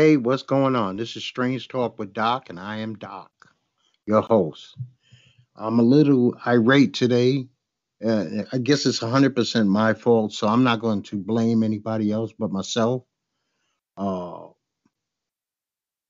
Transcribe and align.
Hey, 0.00 0.16
what's 0.16 0.44
going 0.44 0.76
on? 0.76 0.96
This 0.96 1.14
is 1.14 1.24
Strange 1.24 1.68
Talk 1.68 1.98
with 1.98 2.14
Doc, 2.14 2.48
and 2.48 2.58
I 2.58 2.78
am 2.78 2.94
Doc, 2.94 3.30
your 4.06 4.22
host. 4.22 4.74
I'm 5.54 5.78
a 5.78 5.82
little 5.82 6.34
irate 6.46 6.94
today. 6.94 7.48
Uh, 8.02 8.24
I 8.50 8.56
guess 8.56 8.86
it's 8.86 9.00
100% 9.00 9.66
my 9.66 9.92
fault, 9.92 10.32
so 10.32 10.48
I'm 10.48 10.64
not 10.64 10.80
going 10.80 11.02
to 11.02 11.18
blame 11.18 11.62
anybody 11.62 12.10
else 12.10 12.32
but 12.38 12.50
myself. 12.50 13.02
Uh, 13.98 14.46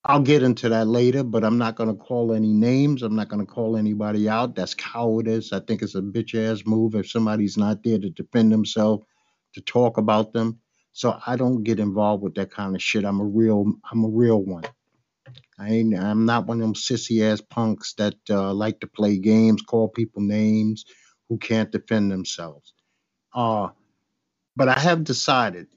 I'll 0.05 0.21
get 0.21 0.41
into 0.41 0.69
that 0.69 0.87
later, 0.87 1.25
but 1.25 1.43
I'm 1.43 1.57
not 1.57 1.75
going 1.75 1.89
to 1.89 2.01
call 2.01 2.31
any 2.31 2.53
names. 2.53 3.03
I'm 3.03 3.17
not 3.17 3.27
going 3.27 3.45
to 3.45 3.53
call 3.53 3.75
anybody 3.75 4.29
out. 4.29 4.55
That's 4.55 4.73
cowardice. 4.73 5.51
I 5.51 5.59
think 5.59 5.81
it's 5.81 5.95
a 5.95 6.01
bitch 6.01 6.33
ass 6.33 6.63
move 6.65 6.95
if 6.95 7.09
somebody's 7.11 7.57
not 7.57 7.83
there 7.83 7.99
to 7.99 8.09
defend 8.09 8.53
themselves, 8.53 9.03
to 9.55 9.59
talk 9.59 9.97
about 9.97 10.31
them. 10.31 10.61
So 10.93 11.19
I 11.25 11.35
don't 11.37 11.63
get 11.63 11.79
involved 11.79 12.23
with 12.23 12.35
that 12.35 12.51
kind 12.51 12.75
of 12.75 12.81
shit. 12.81 13.05
I'm 13.05 13.21
a 13.21 13.25
real, 13.25 13.73
I'm 13.91 14.03
a 14.05 14.09
real 14.09 14.41
one. 14.43 14.63
I 15.59 15.69
ain't, 15.69 15.97
I'm 15.97 16.25
not 16.25 16.47
one 16.47 16.57
of 16.59 16.63
them 16.63 16.75
sissy 16.75 17.23
ass 17.23 17.41
punks 17.41 17.93
that 17.95 18.15
uh, 18.29 18.53
like 18.53 18.79
to 18.81 18.87
play 18.87 19.17
games, 19.19 19.61
call 19.61 19.89
people 19.89 20.21
names 20.21 20.85
who 21.29 21.37
can't 21.37 21.71
defend 21.71 22.11
themselves. 22.11 22.73
Uh, 23.33 23.69
but 24.55 24.69
I 24.69 24.79
have 24.79 25.05
decided 25.05 25.67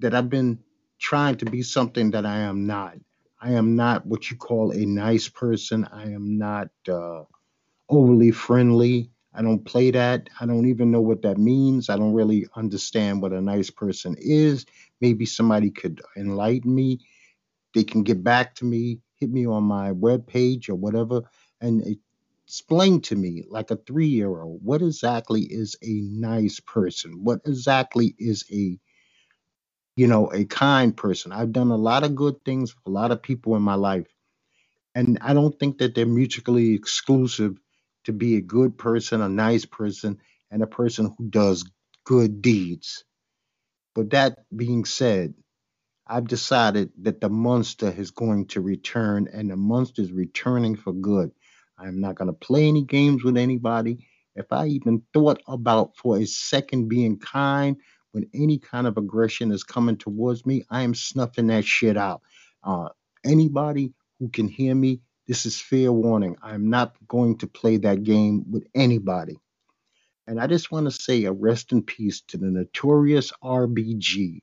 that 0.00 0.14
I've 0.14 0.30
been 0.30 0.60
trying 1.00 1.36
to 1.38 1.46
be 1.46 1.62
something 1.62 2.12
that 2.12 2.26
I 2.26 2.40
am 2.40 2.66
not. 2.66 2.96
I 3.40 3.52
am 3.52 3.76
not 3.76 4.06
what 4.06 4.30
you 4.30 4.36
call 4.38 4.72
a 4.72 4.86
nice 4.86 5.28
person. 5.28 5.88
I 5.92 6.12
am 6.12 6.38
not 6.38 6.68
uh, 6.88 7.24
overly 7.90 8.32
friendly. 8.32 9.10
I 9.34 9.42
don't 9.42 9.64
play 9.64 9.90
that. 9.92 10.30
I 10.40 10.46
don't 10.46 10.66
even 10.66 10.90
know 10.92 11.02
what 11.02 11.22
that 11.22 11.38
means. 11.38 11.90
I 11.90 11.96
don't 11.96 12.14
really 12.14 12.46
understand 12.56 13.22
what 13.22 13.32
a 13.32 13.40
nice 13.42 13.70
person 13.70 14.16
is. 14.18 14.66
Maybe 15.00 15.26
somebody 15.26 15.70
could 15.70 16.02
enlighten 16.16 16.74
me. 16.74 17.00
They 17.74 17.84
can 17.84 18.04
get 18.04 18.24
back 18.24 18.56
to 18.56 18.64
me, 18.66 19.00
hit 19.16 19.30
me 19.30 19.46
on 19.46 19.64
my 19.64 19.92
webpage 19.92 20.68
or 20.70 20.76
whatever, 20.76 21.22
and 21.60 21.98
explain 22.46 23.00
to 23.02 23.16
me, 23.16 23.44
like 23.48 23.70
a 23.70 23.76
three 23.76 24.08
year 24.08 24.40
old, 24.42 24.60
what 24.64 24.82
exactly 24.82 25.42
is 25.42 25.76
a 25.82 26.00
nice 26.02 26.60
person? 26.60 27.24
What 27.24 27.40
exactly 27.46 28.14
is 28.18 28.44
a 28.52 28.78
you 29.96 30.06
know, 30.06 30.32
a 30.32 30.44
kind 30.46 30.96
person. 30.96 31.32
I've 31.32 31.52
done 31.52 31.70
a 31.70 31.76
lot 31.76 32.04
of 32.04 32.14
good 32.14 32.44
things 32.44 32.70
for 32.72 32.80
a 32.86 32.90
lot 32.90 33.10
of 33.10 33.22
people 33.22 33.56
in 33.56 33.62
my 33.62 33.74
life. 33.74 34.06
And 34.94 35.18
I 35.22 35.34
don't 35.34 35.58
think 35.58 35.78
that 35.78 35.94
they're 35.94 36.06
mutually 36.06 36.74
exclusive 36.74 37.58
to 38.04 38.12
be 38.12 38.36
a 38.36 38.42
good 38.42 38.78
person, 38.78 39.20
a 39.22 39.28
nice 39.28 39.64
person, 39.64 40.18
and 40.50 40.62
a 40.62 40.66
person 40.66 41.14
who 41.18 41.28
does 41.28 41.64
good 42.04 42.42
deeds. 42.42 43.04
But 43.94 44.10
that 44.10 44.38
being 44.54 44.84
said, 44.84 45.34
I've 46.06 46.28
decided 46.28 46.92
that 47.02 47.22
the 47.22 47.30
monster 47.30 47.88
is 47.96 48.12
going 48.12 48.48
to 48.48 48.62
return 48.62 49.28
and 49.32 49.50
the 49.50 49.56
monster 49.56 50.02
is 50.02 50.12
returning 50.12 50.76
for 50.76 50.92
good. 50.92 51.32
I'm 51.78 52.00
not 52.00 52.16
going 52.16 52.28
to 52.28 52.34
play 52.34 52.68
any 52.68 52.84
games 52.84 53.24
with 53.24 53.38
anybody. 53.38 54.06
If 54.36 54.52
I 54.52 54.66
even 54.68 55.02
thought 55.14 55.42
about 55.48 55.96
for 55.96 56.18
a 56.18 56.26
second 56.26 56.88
being 56.88 57.18
kind, 57.18 57.76
when 58.12 58.28
any 58.34 58.58
kind 58.58 58.86
of 58.86 58.98
aggression 58.98 59.52
is 59.52 59.64
coming 59.64 59.96
towards 59.96 60.46
me, 60.46 60.64
I 60.70 60.82
am 60.82 60.94
snuffing 60.94 61.48
that 61.48 61.64
shit 61.64 61.96
out. 61.96 62.22
Uh, 62.62 62.90
anybody 63.24 63.94
who 64.20 64.28
can 64.28 64.48
hear 64.48 64.74
me, 64.74 65.00
this 65.26 65.46
is 65.46 65.60
fair 65.60 65.92
warning. 65.92 66.36
I'm 66.42 66.70
not 66.70 66.94
going 67.08 67.38
to 67.38 67.46
play 67.46 67.78
that 67.78 68.02
game 68.04 68.44
with 68.50 68.66
anybody. 68.74 69.38
And 70.26 70.40
I 70.40 70.46
just 70.46 70.70
want 70.70 70.86
to 70.86 70.90
say 70.90 71.24
a 71.24 71.32
rest 71.32 71.72
in 71.72 71.82
peace 71.82 72.22
to 72.28 72.38
the 72.38 72.46
notorious 72.46 73.32
RBG, 73.42 74.40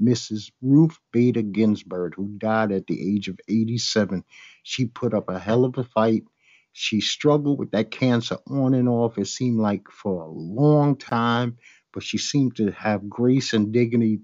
Mrs. 0.00 0.50
Ruth 0.62 0.98
Bader 1.12 1.42
Ginsburg, 1.42 2.14
who 2.16 2.28
died 2.38 2.72
at 2.72 2.86
the 2.86 3.14
age 3.14 3.28
of 3.28 3.38
87. 3.48 4.24
She 4.62 4.86
put 4.86 5.14
up 5.14 5.28
a 5.28 5.38
hell 5.38 5.64
of 5.64 5.78
a 5.78 5.84
fight. 5.84 6.24
She 6.72 7.00
struggled 7.00 7.58
with 7.58 7.72
that 7.72 7.90
cancer 7.90 8.38
on 8.48 8.74
and 8.74 8.88
off, 8.88 9.18
it 9.18 9.26
seemed 9.26 9.58
like 9.60 9.88
for 9.90 10.22
a 10.22 10.30
long 10.30 10.96
time, 10.96 11.58
but 11.92 12.02
she 12.04 12.18
seemed 12.18 12.56
to 12.56 12.70
have 12.72 13.08
grace 13.08 13.52
and 13.52 13.72
dignity 13.72 14.20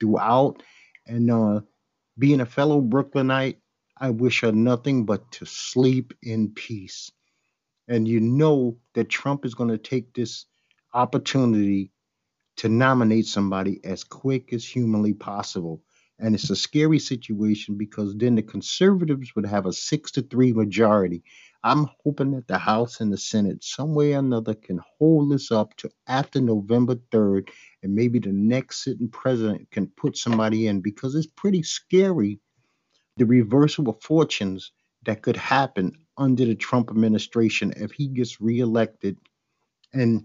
throughout. 0.00 0.62
And 1.06 1.30
uh, 1.30 1.60
being 2.18 2.40
a 2.40 2.46
fellow 2.46 2.80
Brooklynite, 2.80 3.58
I 4.00 4.10
wish 4.10 4.42
her 4.42 4.52
nothing 4.52 5.04
but 5.04 5.30
to 5.32 5.44
sleep 5.44 6.14
in 6.22 6.50
peace. 6.50 7.10
And 7.88 8.06
you 8.06 8.20
know 8.20 8.76
that 8.94 9.08
Trump 9.08 9.44
is 9.44 9.54
going 9.54 9.70
to 9.70 9.78
take 9.78 10.14
this 10.14 10.46
opportunity 10.94 11.90
to 12.58 12.68
nominate 12.68 13.26
somebody 13.26 13.80
as 13.84 14.04
quick 14.04 14.52
as 14.52 14.64
humanly 14.64 15.14
possible. 15.14 15.82
And 16.20 16.34
it's 16.34 16.50
a 16.50 16.56
scary 16.56 16.98
situation 16.98 17.76
because 17.76 18.14
then 18.16 18.34
the 18.34 18.42
conservatives 18.42 19.34
would 19.34 19.46
have 19.46 19.66
a 19.66 19.72
six 19.72 20.10
to 20.12 20.22
three 20.22 20.52
majority. 20.52 21.22
I'm 21.64 21.88
hoping 22.04 22.32
that 22.32 22.46
the 22.46 22.58
House 22.58 23.00
and 23.00 23.12
the 23.12 23.18
Senate, 23.18 23.64
some 23.64 23.94
way 23.94 24.14
or 24.14 24.20
another, 24.20 24.54
can 24.54 24.80
hold 24.98 25.30
this 25.32 25.50
up 25.50 25.76
to 25.78 25.90
after 26.06 26.40
November 26.40 26.96
3rd, 27.12 27.48
and 27.82 27.94
maybe 27.94 28.18
the 28.18 28.32
next 28.32 28.84
sitting 28.84 29.08
president 29.08 29.70
can 29.70 29.88
put 29.96 30.16
somebody 30.16 30.68
in 30.68 30.80
because 30.80 31.14
it's 31.14 31.26
pretty 31.26 31.62
scary 31.62 32.40
the 33.18 33.26
reversal 33.26 33.88
of 33.88 34.00
fortunes 34.02 34.72
that 35.04 35.22
could 35.22 35.36
happen 35.36 35.92
under 36.16 36.44
the 36.44 36.54
Trump 36.54 36.90
administration 36.90 37.72
if 37.76 37.92
he 37.92 38.08
gets 38.08 38.40
reelected 38.40 39.18
and 39.92 40.24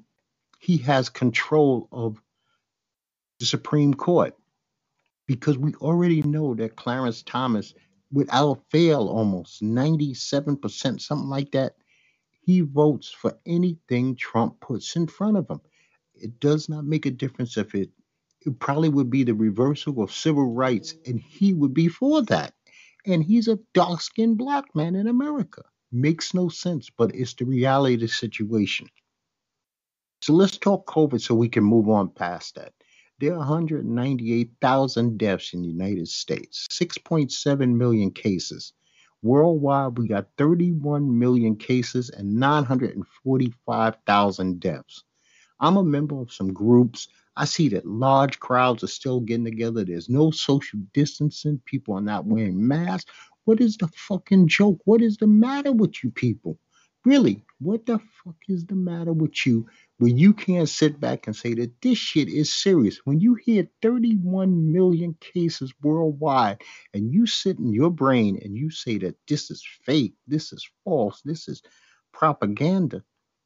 he 0.59 0.77
has 0.77 1.09
control 1.09 1.87
of 1.91 2.21
the 3.39 3.45
Supreme 3.45 3.93
Court. 3.93 4.35
Because 5.27 5.57
we 5.57 5.73
already 5.75 6.21
know 6.21 6.53
that 6.55 6.75
Clarence 6.75 7.23
Thomas, 7.23 7.73
without 8.11 8.61
fail, 8.69 9.07
almost 9.07 9.63
97%, 9.63 11.01
something 11.01 11.29
like 11.29 11.51
that, 11.51 11.75
he 12.45 12.59
votes 12.59 13.09
for 13.09 13.37
anything 13.45 14.15
Trump 14.15 14.59
puts 14.59 14.95
in 14.97 15.07
front 15.07 15.37
of 15.37 15.49
him. 15.49 15.61
It 16.13 16.39
does 16.39 16.67
not 16.67 16.85
make 16.85 17.05
a 17.05 17.11
difference 17.11 17.57
if 17.57 17.73
it, 17.73 17.89
it 18.45 18.59
probably 18.59 18.89
would 18.89 19.09
be 19.09 19.23
the 19.23 19.33
reversal 19.33 20.03
of 20.03 20.11
civil 20.11 20.53
rights, 20.53 20.95
and 21.05 21.19
he 21.19 21.53
would 21.53 21.73
be 21.73 21.87
for 21.87 22.21
that 22.23 22.53
and 23.05 23.23
he's 23.23 23.47
a 23.47 23.59
dark 23.73 24.01
skinned 24.01 24.37
black 24.37 24.75
man 24.75 24.95
in 24.95 25.07
America. 25.07 25.63
Makes 25.91 26.33
no 26.33 26.49
sense, 26.49 26.89
but 26.89 27.15
it's 27.15 27.33
the 27.33 27.45
reality 27.45 27.93
of 27.95 28.01
the 28.01 28.07
situation. 28.07 28.87
So 30.21 30.33
let's 30.33 30.57
talk 30.57 30.85
COVID 30.87 31.21
so 31.21 31.35
we 31.35 31.49
can 31.49 31.63
move 31.63 31.89
on 31.89 32.09
past 32.09 32.55
that. 32.55 32.73
There 33.19 33.33
are 33.33 33.39
198,000 33.39 35.17
deaths 35.17 35.53
in 35.53 35.61
the 35.61 35.67
United 35.67 36.07
States, 36.07 36.67
6.7 36.71 37.75
million 37.75 38.11
cases. 38.11 38.73
Worldwide, 39.21 39.97
we 39.97 40.07
got 40.07 40.29
31 40.37 41.19
million 41.19 41.55
cases 41.55 42.09
and 42.09 42.35
945,000 42.35 44.59
deaths. 44.59 45.03
I'm 45.59 45.77
a 45.77 45.83
member 45.83 46.19
of 46.19 46.33
some 46.33 46.53
groups 46.53 47.07
I 47.35 47.45
see 47.45 47.69
that 47.69 47.85
large 47.85 48.39
crowds 48.39 48.83
are 48.83 48.87
still 48.87 49.19
getting 49.19 49.45
together. 49.45 49.83
There's 49.83 50.09
no 50.09 50.29
social 50.29 50.79
distancing. 50.93 51.61
People 51.65 51.95
are 51.95 52.01
not 52.01 52.25
wearing 52.25 52.67
masks. 52.67 53.11
What 53.45 53.59
is 53.59 53.77
the 53.77 53.87
fucking 53.87 54.47
joke? 54.49 54.79
What 54.85 55.01
is 55.01 55.17
the 55.17 55.27
matter 55.27 55.71
with 55.71 56.03
you 56.03 56.11
people? 56.11 56.59
Really, 57.05 57.43
what 57.59 57.85
the 57.85 57.99
fuck 57.99 58.37
is 58.47 58.65
the 58.65 58.75
matter 58.75 59.11
with 59.11 59.45
you 59.45 59.67
when 59.97 60.17
you 60.17 60.33
can't 60.33 60.69
sit 60.69 61.01
back 61.01 61.27
and 61.27 61.35
say 61.35 61.53
that 61.55 61.81
this 61.81 61.97
shit 61.97 62.29
is 62.29 62.53
serious? 62.53 63.01
When 63.03 63.19
you 63.19 63.33
hear 63.33 63.67
31 63.81 64.71
million 64.71 65.15
cases 65.19 65.73
worldwide 65.81 66.61
and 66.93 67.11
you 67.11 67.25
sit 67.25 67.57
in 67.57 67.73
your 67.73 67.89
brain 67.89 68.39
and 68.41 68.55
you 68.55 68.69
say 68.69 68.99
that 68.99 69.17
this 69.27 69.51
is 69.51 69.65
fake, 69.83 70.13
this 70.27 70.53
is 70.53 70.65
false, 70.85 71.21
this 71.25 71.49
is 71.49 71.61
propaganda, 72.13 73.03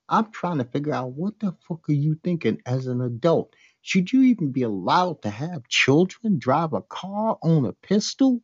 I'm 0.09 0.31
trying 0.31 0.59
to 0.59 0.63
figure 0.65 0.93
out 0.93 1.11
what 1.11 1.39
the 1.39 1.55
fuck 1.67 1.89
are 1.89 1.93
you 1.93 2.15
thinking 2.23 2.61
as 2.65 2.87
an 2.87 3.01
adult? 3.01 3.53
Should 3.81 4.11
you 4.11 4.21
even 4.23 4.51
be 4.51 4.63
allowed 4.63 5.21
to 5.23 5.29
have 5.29 5.67
children, 5.67 6.39
drive 6.39 6.73
a 6.73 6.81
car, 6.81 7.37
own 7.41 7.65
a 7.65 7.73
pistol? 7.73 8.41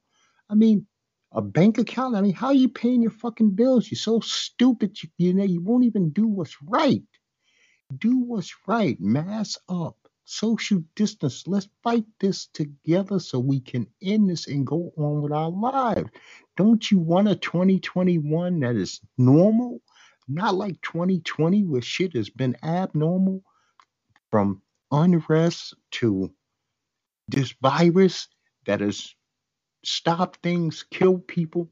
I 0.50 0.56
mean, 0.56 0.88
a 1.32 1.42
bank 1.42 1.78
account? 1.78 2.16
I 2.16 2.22
mean, 2.22 2.34
how 2.34 2.48
are 2.48 2.54
you 2.54 2.70
paying 2.70 3.02
your 3.02 3.12
fucking 3.12 3.52
bills? 3.52 3.90
You're 3.90 3.98
so 3.98 4.20
stupid, 4.20 5.02
you, 5.02 5.10
you 5.18 5.34
know, 5.34 5.44
you 5.44 5.62
won't 5.62 5.86
even 5.86 6.12
do 6.12 6.28
what's 6.28 6.58
right. 6.62 7.04
Do 7.98 8.20
what's 8.20 8.54
right. 8.68 9.00
Mass 9.00 9.58
up. 9.70 9.98
Social 10.26 10.84
distance. 10.96 11.48
Let's 11.48 11.68
fight 11.84 12.06
this 12.20 12.48
together 12.48 13.20
so 13.20 13.40
we 13.40 13.60
can 13.60 13.88
end 14.02 14.30
this 14.30 14.48
and 14.48 14.66
go 14.66 14.92
on 14.98 15.22
with 15.22 15.32
our 15.34 15.50
lives. 15.50 16.10
Don't 16.56 16.90
you 16.90 17.00
want 17.00 17.28
a 17.28 17.36
2021 17.36 18.60
that 18.62 18.76
is 18.76 19.02
normal? 19.18 19.82
Not 20.28 20.56
like 20.56 20.82
2020 20.82 21.64
where 21.66 21.82
shit 21.82 22.16
has 22.16 22.30
been 22.30 22.56
abnormal 22.64 23.44
from 24.32 24.62
unrest 24.92 25.76
to 25.92 26.32
this 27.28 27.54
virus 27.62 28.28
that 28.66 28.82
has 28.82 29.14
stopped 29.84 30.40
things, 30.44 30.86
killed 30.92 31.28
people. 31.28 31.70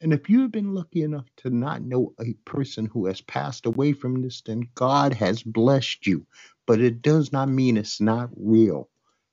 And 0.00 0.12
if 0.12 0.30
you've 0.30 0.52
been 0.52 0.74
lucky 0.74 1.02
enough 1.02 1.26
to 1.38 1.50
not 1.50 1.82
know 1.82 2.14
a 2.20 2.34
person 2.44 2.86
who 2.86 3.06
has 3.06 3.20
passed 3.20 3.66
away 3.66 3.92
from 3.92 4.22
this, 4.22 4.42
then 4.42 4.68
God 4.74 5.12
has 5.14 5.42
blessed 5.42 6.06
you. 6.06 6.26
But 6.66 6.80
it 6.80 7.02
does 7.02 7.32
not 7.32 7.48
mean 7.48 7.76
it's 7.76 8.00
not 8.00 8.30
real. 8.36 8.88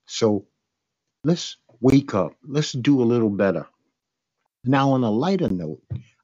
So 0.07 0.47
let's 1.23 1.57
wake 1.81 2.15
up. 2.15 2.33
Let's 2.43 2.71
do 2.71 3.01
a 3.01 3.05
little 3.05 3.29
better. 3.29 3.67
Now, 4.63 4.91
on 4.91 5.03
a 5.03 5.11
lighter 5.11 5.49
note, 5.49 5.81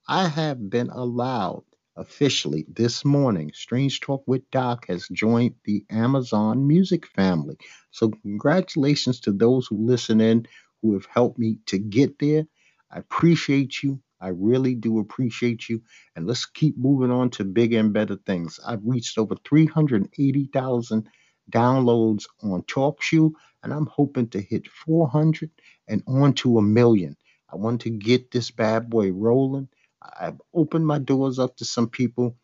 I 0.07 0.27
have 0.27 0.69
been 0.69 0.89
allowed 0.89 1.63
officially 2.01 2.65
this 2.69 3.05
morning. 3.05 3.51
Strange 3.55 4.01
Talk 4.01 4.23
with 4.27 4.49
Doc 4.51 4.87
has 4.89 5.07
joined 5.13 5.55
the 5.65 5.85
Amazon 5.91 6.67
Music 6.67 7.07
family. 7.07 7.57
So, 7.91 8.09
congratulations 8.23 9.21
to 9.21 9.33
those 9.33 9.67
who 9.67 9.87
listen 9.87 10.21
in 10.21 10.47
who 10.83 10.93
have 10.95 11.07
helped 11.07 11.39
me 11.39 11.59
to 11.67 11.79
get 11.79 12.19
there. 12.19 12.45
I 12.91 12.99
appreciate 12.99 13.83
you. 13.83 14.01
I 14.21 14.29
really 14.29 14.75
do 14.75 14.99
appreciate 14.99 15.69
you. 15.69 15.83
And 16.15 16.27
let's 16.27 16.47
keep 16.47 16.77
moving 16.77 17.11
on 17.11 17.31
to 17.31 17.45
bigger 17.45 17.79
and 17.79 17.93
better 17.93 18.17
things. 18.27 18.59
I've 18.65 18.85
reached 18.85 19.19
over 19.19 19.35
380,000 19.45 21.09
downloads 21.51 22.25
on 22.43 22.63
TalkShoe, 22.63 23.31
and 23.63 23.73
I'm 23.73 23.87
hoping 23.87 24.29
to 24.29 24.41
hit 24.41 24.67
400 24.69 25.51
and 25.87 26.03
on 26.07 26.33
to 26.35 26.59
a 26.59 26.63
million. 26.63 27.17
I 27.51 27.57
want 27.57 27.81
to 27.83 27.91
get 27.91 28.31
this 28.31 28.51
bad 28.51 28.89
boy 28.89 29.11
rolling. 29.13 29.69
I've 30.01 30.41
opened 30.53 30.87
my 30.87 30.99
doors 30.99 31.39
up 31.39 31.57
to 31.57 31.65
some 31.65 31.89
people. 31.89 32.37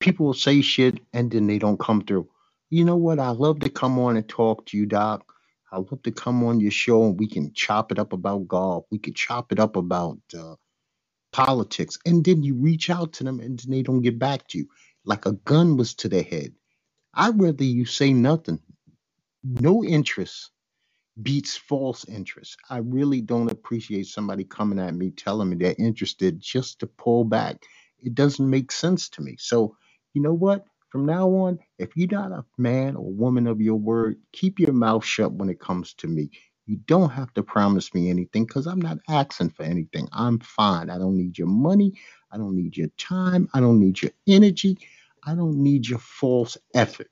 People 0.00 0.26
will 0.26 0.34
say 0.34 0.60
shit 0.62 1.00
and 1.12 1.30
then 1.30 1.46
they 1.46 1.58
don't 1.58 1.80
come 1.80 2.02
through. 2.02 2.28
You 2.70 2.84
know 2.84 2.96
what? 2.96 3.18
I 3.18 3.30
love 3.30 3.60
to 3.60 3.70
come 3.70 3.98
on 3.98 4.16
and 4.16 4.28
talk 4.28 4.66
to 4.66 4.76
you, 4.78 4.86
Doc. 4.86 5.32
I 5.72 5.78
love 5.78 6.02
to 6.04 6.12
come 6.12 6.44
on 6.44 6.60
your 6.60 6.70
show 6.70 7.04
and 7.06 7.18
we 7.18 7.28
can 7.28 7.52
chop 7.54 7.92
it 7.92 7.98
up 7.98 8.12
about 8.12 8.48
golf. 8.48 8.86
We 8.90 8.98
could 8.98 9.16
chop 9.16 9.52
it 9.52 9.60
up 9.60 9.76
about 9.76 10.18
uh, 10.38 10.56
politics. 11.32 11.98
And 12.06 12.24
then 12.24 12.42
you 12.42 12.56
reach 12.56 12.90
out 12.90 13.14
to 13.14 13.24
them 13.24 13.40
and 13.40 13.58
they 13.68 13.82
don't 13.82 14.02
get 14.02 14.18
back 14.18 14.48
to 14.48 14.58
you. 14.58 14.68
Like 15.04 15.26
a 15.26 15.32
gun 15.32 15.76
was 15.76 15.94
to 15.96 16.08
their 16.08 16.22
head. 16.22 16.54
I'd 17.14 17.40
rather 17.40 17.64
you 17.64 17.86
say 17.86 18.12
nothing. 18.12 18.60
No 19.44 19.84
interest 19.84 20.50
beats 21.22 21.56
false 21.56 22.06
interest. 22.08 22.58
I 22.70 22.78
really 22.78 23.20
don't 23.20 23.50
appreciate 23.52 24.06
somebody 24.06 24.44
coming 24.44 24.78
at 24.80 24.94
me 24.94 25.10
telling 25.10 25.50
me 25.50 25.56
they're 25.56 25.76
interested 25.78 26.40
just 26.40 26.80
to 26.80 26.86
pull 26.86 27.24
back. 27.24 27.62
It 28.00 28.14
doesn't 28.14 28.48
make 28.48 28.72
sense 28.72 29.08
to 29.10 29.22
me. 29.22 29.36
So, 29.38 29.76
you 30.14 30.22
know 30.22 30.34
what? 30.34 30.64
From 30.90 31.06
now 31.06 31.28
on, 31.30 31.58
if 31.78 31.90
you're 31.96 32.08
not 32.10 32.32
a 32.32 32.44
man 32.58 32.96
or 32.96 33.12
woman 33.12 33.46
of 33.46 33.60
your 33.60 33.76
word, 33.76 34.18
keep 34.32 34.60
your 34.60 34.72
mouth 34.72 35.04
shut 35.04 35.32
when 35.32 35.50
it 35.50 35.60
comes 35.60 35.94
to 35.94 36.08
me. 36.08 36.30
You 36.66 36.78
don't 36.86 37.10
have 37.10 37.34
to 37.34 37.42
promise 37.42 37.94
me 37.94 38.10
anything 38.10 38.46
because 38.46 38.66
I'm 38.66 38.80
not 38.80 38.98
asking 39.08 39.50
for 39.50 39.64
anything. 39.64 40.08
I'm 40.12 40.38
fine. 40.40 40.90
I 40.90 40.98
don't 40.98 41.16
need 41.16 41.38
your 41.38 41.48
money. 41.48 41.94
I 42.32 42.38
don't 42.38 42.56
need 42.56 42.76
your 42.76 42.88
time. 42.98 43.48
I 43.54 43.60
don't 43.60 43.80
need 43.80 44.02
your 44.02 44.12
energy. 44.28 44.78
I 45.24 45.34
don't 45.34 45.62
need 45.62 45.88
your 45.88 45.98
false 46.00 46.58
effort. 46.74 47.10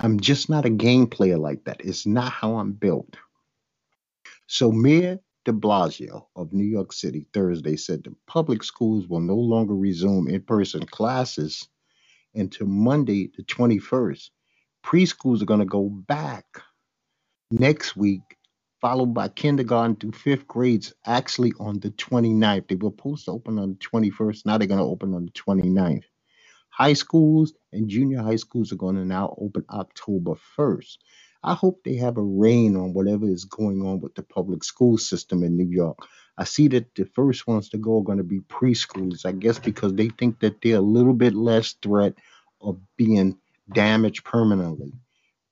I'm 0.00 0.20
just 0.20 0.48
not 0.50 0.64
a 0.66 0.70
game 0.70 1.06
player 1.08 1.38
like 1.38 1.64
that. 1.64 1.80
It's 1.84 2.06
not 2.06 2.32
how 2.32 2.56
I'm 2.56 2.72
built. 2.72 3.16
So, 4.48 4.72
Mayor 4.72 5.20
de 5.44 5.52
Blasio 5.52 6.26
of 6.36 6.52
New 6.52 6.64
York 6.64 6.92
City 6.92 7.26
Thursday 7.34 7.76
said 7.76 8.04
the 8.04 8.14
public 8.26 8.64
schools 8.64 9.08
will 9.08 9.20
no 9.20 9.36
longer 9.36 9.74
resume 9.74 10.28
in 10.28 10.42
person 10.42 10.86
classes 10.86 11.68
until 12.34 12.66
Monday, 12.66 13.30
the 13.36 13.44
21st. 13.44 14.30
Preschools 14.84 15.42
are 15.42 15.46
going 15.46 15.60
to 15.60 15.66
go 15.66 15.88
back 15.88 16.46
next 17.50 17.96
week, 17.96 18.22
followed 18.80 19.14
by 19.14 19.28
kindergarten 19.28 19.96
through 19.96 20.12
fifth 20.12 20.46
grades 20.46 20.94
actually 21.06 21.52
on 21.60 21.80
the 21.80 21.90
29th. 21.92 22.68
They 22.68 22.76
were 22.76 22.90
supposed 22.90 23.26
to 23.26 23.32
open 23.32 23.58
on 23.58 23.70
the 23.70 23.76
21st. 23.76 24.46
Now 24.46 24.58
they're 24.58 24.68
going 24.68 24.78
to 24.80 24.84
open 24.86 25.14
on 25.14 25.26
the 25.26 25.32
29th. 25.32 26.04
High 26.78 26.92
schools 26.92 27.54
and 27.72 27.88
junior 27.88 28.22
high 28.22 28.36
schools 28.36 28.72
are 28.72 28.76
going 28.76 28.94
to 28.94 29.04
now 29.04 29.34
open 29.36 29.64
October 29.68 30.34
1st. 30.56 30.98
I 31.42 31.54
hope 31.54 31.82
they 31.82 31.96
have 31.96 32.16
a 32.16 32.22
rein 32.22 32.76
on 32.76 32.94
whatever 32.94 33.28
is 33.28 33.46
going 33.46 33.84
on 33.84 34.00
with 34.00 34.14
the 34.14 34.22
public 34.22 34.62
school 34.62 34.96
system 34.96 35.42
in 35.42 35.56
New 35.56 35.68
York. 35.68 35.98
I 36.38 36.44
see 36.44 36.68
that 36.68 36.94
the 36.94 37.04
first 37.16 37.48
ones 37.48 37.68
to 37.70 37.78
go 37.78 37.98
are 37.98 38.04
going 38.04 38.18
to 38.18 38.24
be 38.24 38.38
preschools, 38.42 39.26
I 39.26 39.32
guess 39.32 39.58
because 39.58 39.94
they 39.94 40.10
think 40.10 40.38
that 40.38 40.62
they're 40.62 40.76
a 40.76 40.80
little 40.80 41.14
bit 41.14 41.34
less 41.34 41.72
threat 41.82 42.14
of 42.60 42.78
being 42.96 43.36
damaged 43.74 44.24
permanently. 44.24 44.92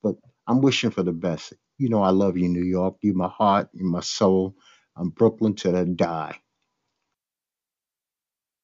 But 0.01 0.15
I'm 0.47 0.61
wishing 0.61 0.91
for 0.91 1.03
the 1.03 1.11
best. 1.11 1.51
You 1.77 1.89
know, 1.89 2.03
I 2.03 2.11
love 2.11 2.37
you, 2.37 2.47
New 2.47 2.63
York. 2.63 2.95
You're 3.01 3.15
my 3.15 3.27
heart, 3.27 3.67
you're 3.73 3.85
my 3.85 3.99
soul. 3.99 4.55
I'm 4.95 5.09
Brooklyn 5.09 5.55
till 5.55 5.75
I 5.75 5.83
die. 5.83 6.37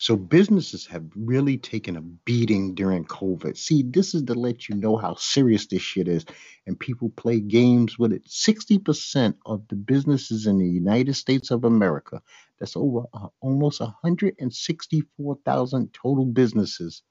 So 0.04 0.16
businesses 0.18 0.86
have 0.88 1.06
really 1.16 1.58
taken 1.58 1.96
a 1.96 2.02
beating 2.02 2.76
during 2.76 3.06
COVID. 3.06 3.56
See, 3.56 3.84
this 3.84 4.14
is 4.14 4.24
to 4.24 4.34
let 4.34 4.68
you 4.68 4.76
know 4.76 4.98
how 4.98 5.16
serious 5.16 5.68
this 5.68 5.82
shit 5.82 6.10
is. 6.10 6.26
And 6.68 6.78
people 6.78 7.10
play 7.12 7.40
games 7.40 7.98
with 7.98 8.12
it. 8.12 8.26
60% 8.26 9.36
of 9.46 9.66
the 9.70 9.78
businesses 9.78 10.46
in 10.46 10.58
the 10.58 10.68
United 10.68 11.14
States 11.14 11.52
of 11.52 11.64
America, 11.64 12.22
that's 12.60 12.76
over 12.76 13.06
uh, 13.14 13.28
almost 13.40 13.80
164,000 13.80 15.94
total 15.94 16.26
businesses, 16.26 17.02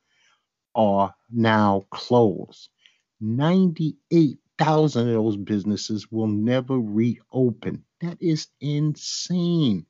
are 0.74 1.14
now 1.30 1.86
closed. 1.92 2.68
98,000 3.22 5.08
of 5.08 5.14
those 5.14 5.38
businesses 5.38 6.12
will 6.12 6.26
never 6.26 6.78
reopen. 6.78 7.84
That 8.02 8.18
is 8.20 8.48
insane. 8.60 9.86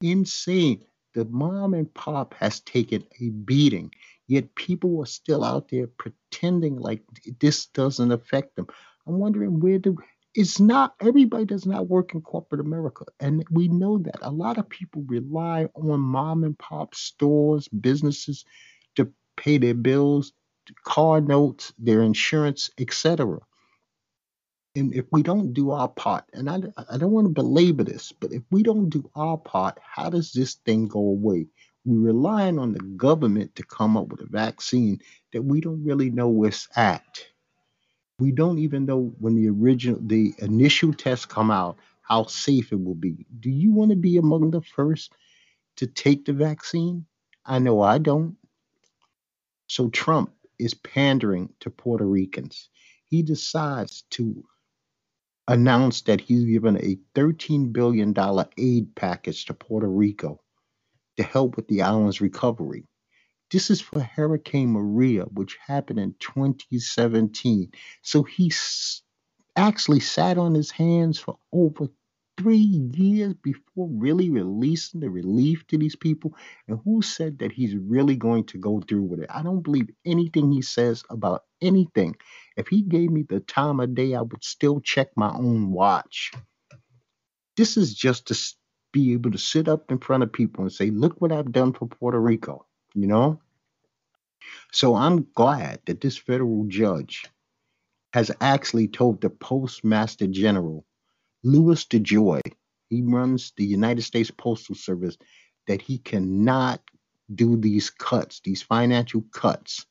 Insane 0.00 0.86
the 1.14 1.24
mom 1.26 1.74
and 1.74 1.92
pop 1.94 2.34
has 2.34 2.60
taken 2.60 3.04
a 3.20 3.30
beating, 3.30 3.92
yet 4.26 4.54
people 4.54 5.00
are 5.00 5.06
still 5.06 5.44
out 5.44 5.68
there 5.68 5.86
pretending 5.86 6.76
like 6.76 7.02
this 7.40 7.66
doesn't 7.66 8.12
affect 8.12 8.56
them. 8.56 8.66
I'm 9.06 9.18
wondering 9.18 9.60
where 9.60 9.78
do 9.78 9.96
it's 10.34 10.58
not 10.58 10.94
everybody 11.00 11.44
does 11.44 11.64
not 11.64 11.88
work 11.88 12.12
in 12.12 12.20
corporate 12.20 12.60
America. 12.60 13.04
And 13.20 13.44
we 13.50 13.68
know 13.68 13.98
that 13.98 14.18
a 14.20 14.32
lot 14.32 14.58
of 14.58 14.68
people 14.68 15.04
rely 15.06 15.68
on 15.74 16.00
mom 16.00 16.42
and 16.42 16.58
pop 16.58 16.94
stores, 16.96 17.68
businesses 17.68 18.44
to 18.96 19.08
pay 19.36 19.58
their 19.58 19.74
bills, 19.74 20.32
car 20.84 21.20
notes, 21.20 21.72
their 21.78 22.02
insurance, 22.02 22.70
etc 22.78 23.38
and 24.76 24.92
if 24.94 25.04
we 25.12 25.22
don't 25.22 25.52
do 25.52 25.70
our 25.70 25.88
part, 25.88 26.24
and 26.32 26.50
I, 26.50 26.60
I 26.90 26.98
don't 26.98 27.12
want 27.12 27.26
to 27.26 27.32
belabor 27.32 27.84
this, 27.84 28.12
but 28.12 28.32
if 28.32 28.42
we 28.50 28.62
don't 28.62 28.88
do 28.88 29.08
our 29.14 29.38
part, 29.38 29.78
how 29.80 30.10
does 30.10 30.32
this 30.32 30.54
thing 30.54 30.88
go 30.88 30.98
away? 30.98 31.46
We're 31.84 32.06
relying 32.12 32.58
on 32.58 32.72
the 32.72 32.80
government 32.80 33.54
to 33.56 33.62
come 33.62 33.96
up 33.96 34.08
with 34.08 34.20
a 34.22 34.26
vaccine 34.26 35.00
that 35.32 35.42
we 35.42 35.60
don't 35.60 35.84
really 35.84 36.10
know 36.10 36.28
where 36.28 36.48
it's 36.48 36.68
at. 36.74 37.24
We 38.18 38.32
don't 38.32 38.58
even 38.58 38.86
know 38.86 39.14
when 39.18 39.36
the 39.36 39.48
original, 39.48 40.00
the 40.02 40.34
initial 40.38 40.92
tests 40.92 41.26
come 41.26 41.50
out, 41.50 41.76
how 42.02 42.24
safe 42.26 42.72
it 42.72 42.82
will 42.82 42.94
be. 42.94 43.26
Do 43.40 43.50
you 43.50 43.72
want 43.72 43.90
to 43.90 43.96
be 43.96 44.16
among 44.16 44.50
the 44.50 44.62
first 44.62 45.12
to 45.76 45.86
take 45.86 46.24
the 46.24 46.32
vaccine? 46.32 47.06
I 47.46 47.60
know 47.60 47.80
I 47.80 47.98
don't. 47.98 48.36
So 49.68 49.88
Trump 49.90 50.32
is 50.58 50.74
pandering 50.74 51.50
to 51.60 51.70
Puerto 51.70 52.06
Ricans. 52.06 52.68
He 53.04 53.22
decides 53.22 54.02
to 54.10 54.44
announced 55.48 56.06
that 56.06 56.20
he's 56.20 56.44
given 56.44 56.76
a 56.78 56.98
$13 57.14 57.72
billion 57.72 58.14
aid 58.58 58.94
package 58.94 59.44
to 59.46 59.54
Puerto 59.54 59.88
Rico 59.88 60.40
to 61.16 61.22
help 61.22 61.56
with 61.56 61.68
the 61.68 61.82
island's 61.82 62.20
recovery. 62.20 62.86
This 63.50 63.70
is 63.70 63.80
for 63.80 64.00
Hurricane 64.00 64.72
Maria, 64.72 65.24
which 65.24 65.58
happened 65.64 66.00
in 66.00 66.14
2017. 66.18 67.70
So 68.02 68.22
he 68.22 68.50
actually 69.56 70.00
sat 70.00 70.38
on 70.38 70.54
his 70.54 70.70
hands 70.70 71.18
for 71.18 71.38
over 71.52 71.88
three 72.36 72.56
years 72.56 73.34
before 73.34 73.88
really 73.90 74.30
releasing 74.30 75.00
the 75.00 75.10
relief 75.10 75.66
to 75.68 75.78
these 75.78 75.96
people? 75.96 76.34
And 76.68 76.80
who 76.84 77.02
said 77.02 77.38
that 77.38 77.52
he's 77.52 77.76
really 77.76 78.16
going 78.16 78.44
to 78.46 78.58
go 78.58 78.80
through 78.80 79.04
with 79.04 79.20
it? 79.20 79.30
I 79.30 79.42
don't 79.42 79.62
believe 79.62 79.90
anything 80.04 80.50
he 80.50 80.62
says 80.62 81.04
about 81.10 81.44
anything. 81.64 82.16
If 82.56 82.68
he 82.68 82.82
gave 82.82 83.10
me 83.10 83.22
the 83.22 83.40
time 83.40 83.80
of 83.80 83.94
day, 83.94 84.14
I 84.14 84.22
would 84.22 84.44
still 84.44 84.80
check 84.80 85.08
my 85.16 85.30
own 85.30 85.72
watch. 85.72 86.32
This 87.56 87.76
is 87.76 87.94
just 87.94 88.28
to 88.28 88.38
be 88.92 89.12
able 89.12 89.30
to 89.32 89.38
sit 89.38 89.68
up 89.68 89.90
in 89.90 89.98
front 89.98 90.22
of 90.22 90.32
people 90.32 90.62
and 90.62 90.72
say, 90.72 90.90
look 90.90 91.20
what 91.20 91.32
I've 91.32 91.52
done 91.52 91.72
for 91.72 91.86
Puerto 91.86 92.20
Rico, 92.20 92.66
you 92.94 93.06
know? 93.06 93.40
So 94.72 94.94
I'm 94.94 95.26
glad 95.34 95.80
that 95.86 96.00
this 96.00 96.16
federal 96.16 96.64
judge 96.68 97.24
has 98.12 98.30
actually 98.40 98.88
told 98.88 99.20
the 99.20 99.30
postmaster 99.30 100.26
general 100.26 100.84
Louis 101.42 101.84
DeJoy, 101.84 102.40
he 102.88 103.02
runs 103.02 103.52
the 103.56 103.64
United 103.64 104.02
States 104.02 104.30
Postal 104.30 104.74
Service, 104.74 105.18
that 105.66 105.82
he 105.82 105.98
cannot 105.98 106.80
do 107.34 107.56
these 107.56 107.90
cuts, 107.90 108.40
these 108.44 108.62
financial 108.62 109.22
cuts. 109.32 109.84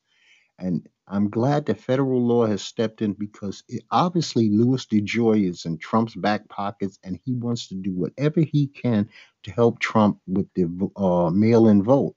And 0.58 0.88
I'm 1.08 1.30
glad 1.30 1.66
the 1.66 1.74
federal 1.76 2.26
law 2.26 2.46
has 2.46 2.62
stepped 2.62 3.02
in 3.02 3.14
because 3.14 3.64
it, 3.68 3.84
obviously 3.90 4.50
Louis 4.50 4.86
DeJoy 4.86 5.48
is 5.50 5.66
in 5.66 5.78
Trump's 5.78 6.16
back 6.16 6.48
pockets 6.48 6.98
and 7.04 7.20
he 7.24 7.34
wants 7.34 7.68
to 7.68 7.76
do 7.76 7.92
whatever 7.92 8.42
he 8.42 8.68
can 8.68 9.10
to 9.44 9.52
help 9.52 9.80
Trump 9.80 10.20
with 10.26 10.48
the 10.54 10.66
uh, 10.96 11.30
mail 11.30 11.68
in 11.68 11.82
vote. 11.84 12.16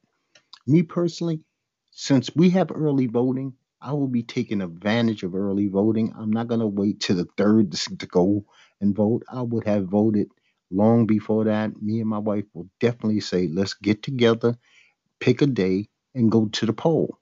Me 0.66 0.82
personally, 0.84 1.42
since 1.92 2.30
we 2.36 2.50
have 2.52 2.72
early 2.74 3.08
voting, 3.08 3.54
I 3.82 3.94
will 3.94 4.08
be 4.08 4.24
taking 4.24 4.62
advantage 4.62 5.24
of 5.24 5.36
early 5.36 5.68
voting. 5.68 6.14
I'm 6.18 6.32
not 6.32 6.48
going 6.48 6.62
to 6.62 6.68
wait 6.68 7.02
till 7.02 7.18
the 7.18 7.28
third 7.38 7.72
to 7.74 8.06
go 8.08 8.46
and 8.82 8.96
vote. 8.96 9.24
I 9.30 9.42
would 9.42 9.66
have 9.68 9.88
voted 9.88 10.30
long 10.72 11.06
before 11.06 11.46
that, 11.46 11.82
me 11.82 12.00
and 12.00 12.10
my 12.10 12.18
wife 12.20 12.46
will 12.54 12.70
definitely 12.80 13.20
say, 13.20 13.48
let's 13.48 13.74
get 13.76 14.04
together, 14.04 14.58
pick 15.20 15.42
a 15.42 15.48
day, 15.48 15.90
and 16.16 16.32
go 16.32 16.48
to 16.48 16.66
the 16.68 16.74
poll. 16.74 17.20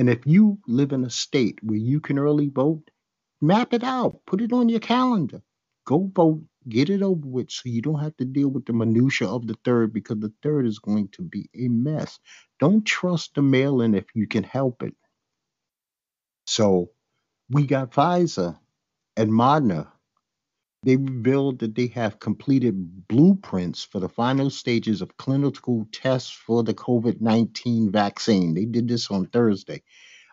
And 0.00 0.08
if 0.08 0.26
you 0.26 0.58
live 0.66 0.92
in 0.92 1.04
a 1.04 1.10
state 1.10 1.60
where 1.62 1.78
you 1.78 2.00
can 2.00 2.18
early 2.18 2.48
vote, 2.48 2.90
map 3.42 3.74
it 3.74 3.84
out, 3.84 4.22
put 4.26 4.40
it 4.40 4.50
on 4.50 4.70
your 4.70 4.80
calendar. 4.80 5.42
Go 5.86 6.10
vote, 6.16 6.42
get 6.70 6.88
it 6.88 7.02
over 7.02 7.28
with 7.28 7.50
so 7.50 7.64
you 7.66 7.82
don't 7.82 8.00
have 8.00 8.16
to 8.16 8.24
deal 8.24 8.48
with 8.48 8.64
the 8.64 8.72
minutia 8.72 9.28
of 9.28 9.46
the 9.46 9.58
third 9.62 9.92
because 9.92 10.20
the 10.20 10.32
third 10.42 10.66
is 10.66 10.80
going 10.80 11.10
to 11.10 11.22
be 11.22 11.50
a 11.54 11.68
mess. 11.68 12.18
Don't 12.60 12.86
trust 12.86 13.34
the 13.34 13.42
mail 13.42 13.82
in 13.82 13.94
if 13.94 14.06
you 14.14 14.26
can 14.26 14.42
help 14.42 14.82
it. 14.82 14.96
So 16.46 16.92
we 17.50 17.66
got 17.66 17.92
Pfizer 17.92 18.58
and 19.18 19.30
Moderna 19.30 19.88
they 20.82 20.96
revealed 20.96 21.58
that 21.60 21.74
they 21.74 21.88
have 21.88 22.20
completed 22.20 23.06
blueprints 23.08 23.84
for 23.84 24.00
the 24.00 24.08
final 24.08 24.50
stages 24.50 25.02
of 25.02 25.16
clinical 25.18 25.86
tests 25.92 26.30
for 26.30 26.62
the 26.62 26.74
COVID 26.74 27.20
19 27.20 27.92
vaccine. 27.92 28.54
They 28.54 28.64
did 28.64 28.88
this 28.88 29.10
on 29.10 29.26
Thursday. 29.26 29.82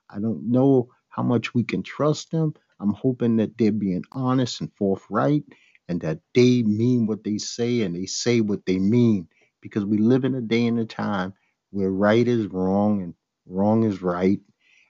I 0.09 0.19
don't 0.19 0.49
know 0.51 0.89
how 1.09 1.23
much 1.23 1.53
we 1.53 1.63
can 1.63 1.83
trust 1.83 2.31
them. 2.31 2.53
I'm 2.79 2.93
hoping 2.93 3.37
that 3.37 3.57
they're 3.57 3.73
being 3.73 4.03
honest 4.13 4.61
and 4.61 4.71
forthright 4.75 5.43
and 5.89 6.01
that 6.01 6.19
they 6.35 6.63
mean 6.63 7.07
what 7.07 7.23
they 7.23 7.39
say 7.39 7.81
and 7.81 7.95
they 7.95 8.05
say 8.05 8.41
what 8.41 8.65
they 8.65 8.79
mean 8.79 9.27
because 9.61 9.85
we 9.85 9.97
live 9.97 10.25
in 10.25 10.35
a 10.35 10.41
day 10.41 10.67
and 10.67 10.79
a 10.79 10.85
time 10.85 11.33
where 11.71 11.91
right 11.91 12.27
is 12.27 12.47
wrong 12.47 13.01
and 13.01 13.15
wrong 13.47 13.83
is 13.83 14.01
right 14.01 14.39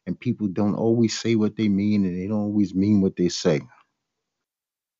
and 0.06 0.20
people 0.20 0.48
don't 0.48 0.76
always 0.76 1.18
say 1.18 1.36
what 1.36 1.56
they 1.56 1.70
mean 1.70 2.06
and 2.06 2.18
they 2.20 2.28
don't 2.28 2.40
always 2.42 2.76
mean 2.76 3.02
what 3.02 3.16
they 3.16 3.30
say. 3.30 3.62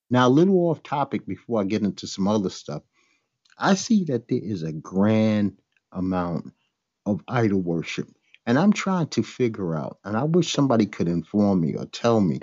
Now, 0.10 0.28
a 0.28 0.30
little 0.30 0.70
off 0.70 0.84
topic 0.84 1.26
before 1.26 1.62
I 1.62 1.66
get 1.66 1.84
into 1.84 2.08
some 2.08 2.28
other 2.28 2.50
stuff. 2.50 2.84
I 3.58 3.76
see 3.76 4.06
that 4.06 4.28
there 4.28 4.40
is 4.42 4.64
a 4.64 4.72
grand 4.72 5.60
amount 5.92 6.54
of 7.06 7.22
idol 7.28 7.62
worship, 7.62 8.08
and 8.46 8.58
I'm 8.58 8.74
trying 8.74 9.08
to 9.10 9.24
figure 9.24 9.76
out, 9.76 10.00
and 10.04 10.16
I 10.16 10.24
wish 10.24 10.54
somebody 10.54 10.86
could 10.86 11.08
inform 11.08 11.62
me 11.62 11.76
or 11.76 11.86
tell 11.86 12.22
me, 12.22 12.40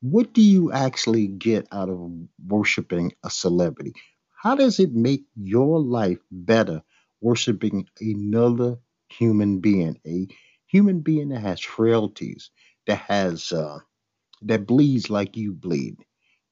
what 0.00 0.32
do 0.32 0.42
you 0.42 0.70
actually 0.70 1.26
get 1.26 1.66
out 1.72 1.88
of 1.88 2.12
worshiping 2.46 3.12
a 3.24 3.30
celebrity? 3.30 3.94
How 4.36 4.54
does 4.54 4.78
it 4.78 4.92
make 4.92 5.24
your 5.34 5.80
life 5.80 6.18
better 6.30 6.82
worshiping 7.20 7.88
another 8.00 8.78
human 9.08 9.60
being, 9.60 9.98
a 10.06 10.28
human 10.66 11.00
being 11.00 11.30
that 11.30 11.40
has 11.40 11.60
frailties, 11.60 12.50
that 12.86 12.98
has 12.98 13.50
uh, 13.52 13.78
that 14.42 14.66
bleeds 14.66 15.08
like 15.08 15.36
you 15.36 15.52
bleed, 15.52 15.96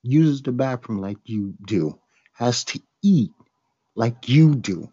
uses 0.03 0.43
the 0.43 0.53
bathroom 0.53 1.01
like 1.01 1.19
you 1.25 1.55
do, 1.67 1.99
has 2.35 2.65
to 2.67 2.81
eat 3.03 3.31
like 3.97 4.29
you 4.29 4.55
do. 4.55 4.89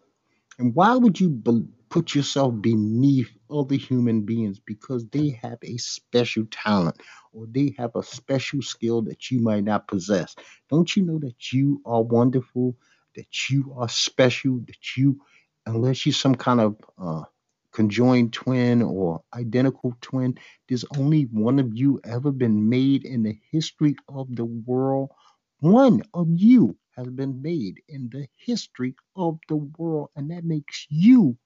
And 0.58 0.74
why 0.74 0.96
would 0.96 1.20
you 1.20 1.30
be- 1.30 1.68
put 1.90 2.14
yourself 2.14 2.54
beneath 2.60 3.30
other 3.50 3.76
human 3.76 4.22
beings 4.22 4.60
because 4.60 5.06
they 5.08 5.30
have 5.42 5.58
a 5.62 5.76
special 5.78 6.46
talent 6.50 6.96
or 7.32 7.46
they 7.50 7.74
have 7.78 7.92
a 7.96 8.02
special 8.02 8.62
skill 8.62 9.02
that 9.02 9.30
you 9.30 9.40
might 9.40 9.64
not 9.64 9.88
possess? 9.88 10.34
Don't 10.70 10.94
you 10.96 11.04
know 11.04 11.18
that 11.20 11.52
you 11.52 11.82
are 11.86 12.02
wonderful, 12.02 12.76
that 13.16 13.50
you 13.50 13.74
are 13.78 13.88
special, 13.88 14.60
that 14.66 14.96
you, 14.96 15.20
unless 15.66 16.06
you're 16.06 16.14
some 16.14 16.36
kind 16.36 16.60
of 16.60 16.76
uh, 16.98 17.24
conjoined 17.72 18.32
twin 18.32 18.82
or 18.82 19.22
identical 19.34 19.94
twin. 20.00 20.38
There's 20.68 20.84
only 20.96 21.22
one 21.24 21.58
of 21.58 21.76
you 21.76 22.00
ever 22.04 22.32
been 22.32 22.68
made 22.68 23.04
in 23.04 23.22
the 23.22 23.38
history 23.50 23.96
of 24.08 24.34
the 24.34 24.44
world. 24.44 25.10
One 25.60 26.02
of 26.14 26.28
you 26.30 26.76
has 26.96 27.08
been 27.08 27.42
made 27.42 27.82
in 27.88 28.10
the 28.12 28.26
history 28.36 28.94
of 29.16 29.38
the 29.48 29.56
world, 29.56 30.10
and 30.16 30.30
that 30.30 30.44
makes 30.44 30.86
you 30.90 31.36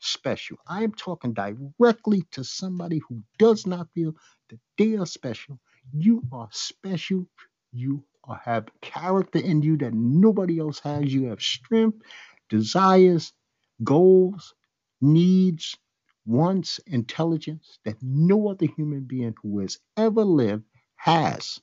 special. 0.00 0.56
I 0.66 0.84
am 0.84 0.92
talking 0.92 1.34
directly 1.34 2.22
to 2.32 2.44
somebody 2.44 3.00
who 3.08 3.22
does 3.38 3.66
not 3.66 3.88
feel 3.94 4.14
that 4.50 4.60
they 4.78 4.96
are 4.96 5.06
special. 5.06 5.58
You 5.92 6.22
are 6.32 6.48
special. 6.52 7.26
You 7.72 8.04
have 8.44 8.68
character 8.80 9.38
in 9.38 9.62
you 9.62 9.76
that 9.78 9.94
nobody 9.94 10.58
else 10.58 10.80
has. 10.80 11.12
You 11.12 11.26
have 11.26 11.42
strength, 11.42 11.98
desires, 12.48 13.32
goals, 13.82 14.54
needs, 15.00 15.76
wants, 16.26 16.80
intelligence 16.86 17.78
that 17.84 17.96
no 18.02 18.48
other 18.48 18.66
human 18.76 19.02
being 19.02 19.34
who 19.42 19.60
has 19.60 19.78
ever 19.96 20.24
lived 20.24 20.64
has. 20.96 21.60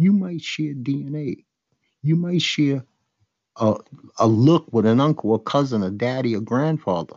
You 0.00 0.12
might 0.12 0.42
share 0.42 0.74
DNA. 0.74 1.44
You 2.02 2.16
might 2.16 2.42
share 2.42 2.84
a, 3.56 3.76
a 4.18 4.26
look 4.26 4.72
with 4.72 4.86
an 4.86 5.00
uncle, 5.00 5.34
a 5.34 5.38
cousin, 5.40 5.82
a 5.82 5.90
daddy, 5.90 6.34
a 6.34 6.40
grandfather. 6.40 7.16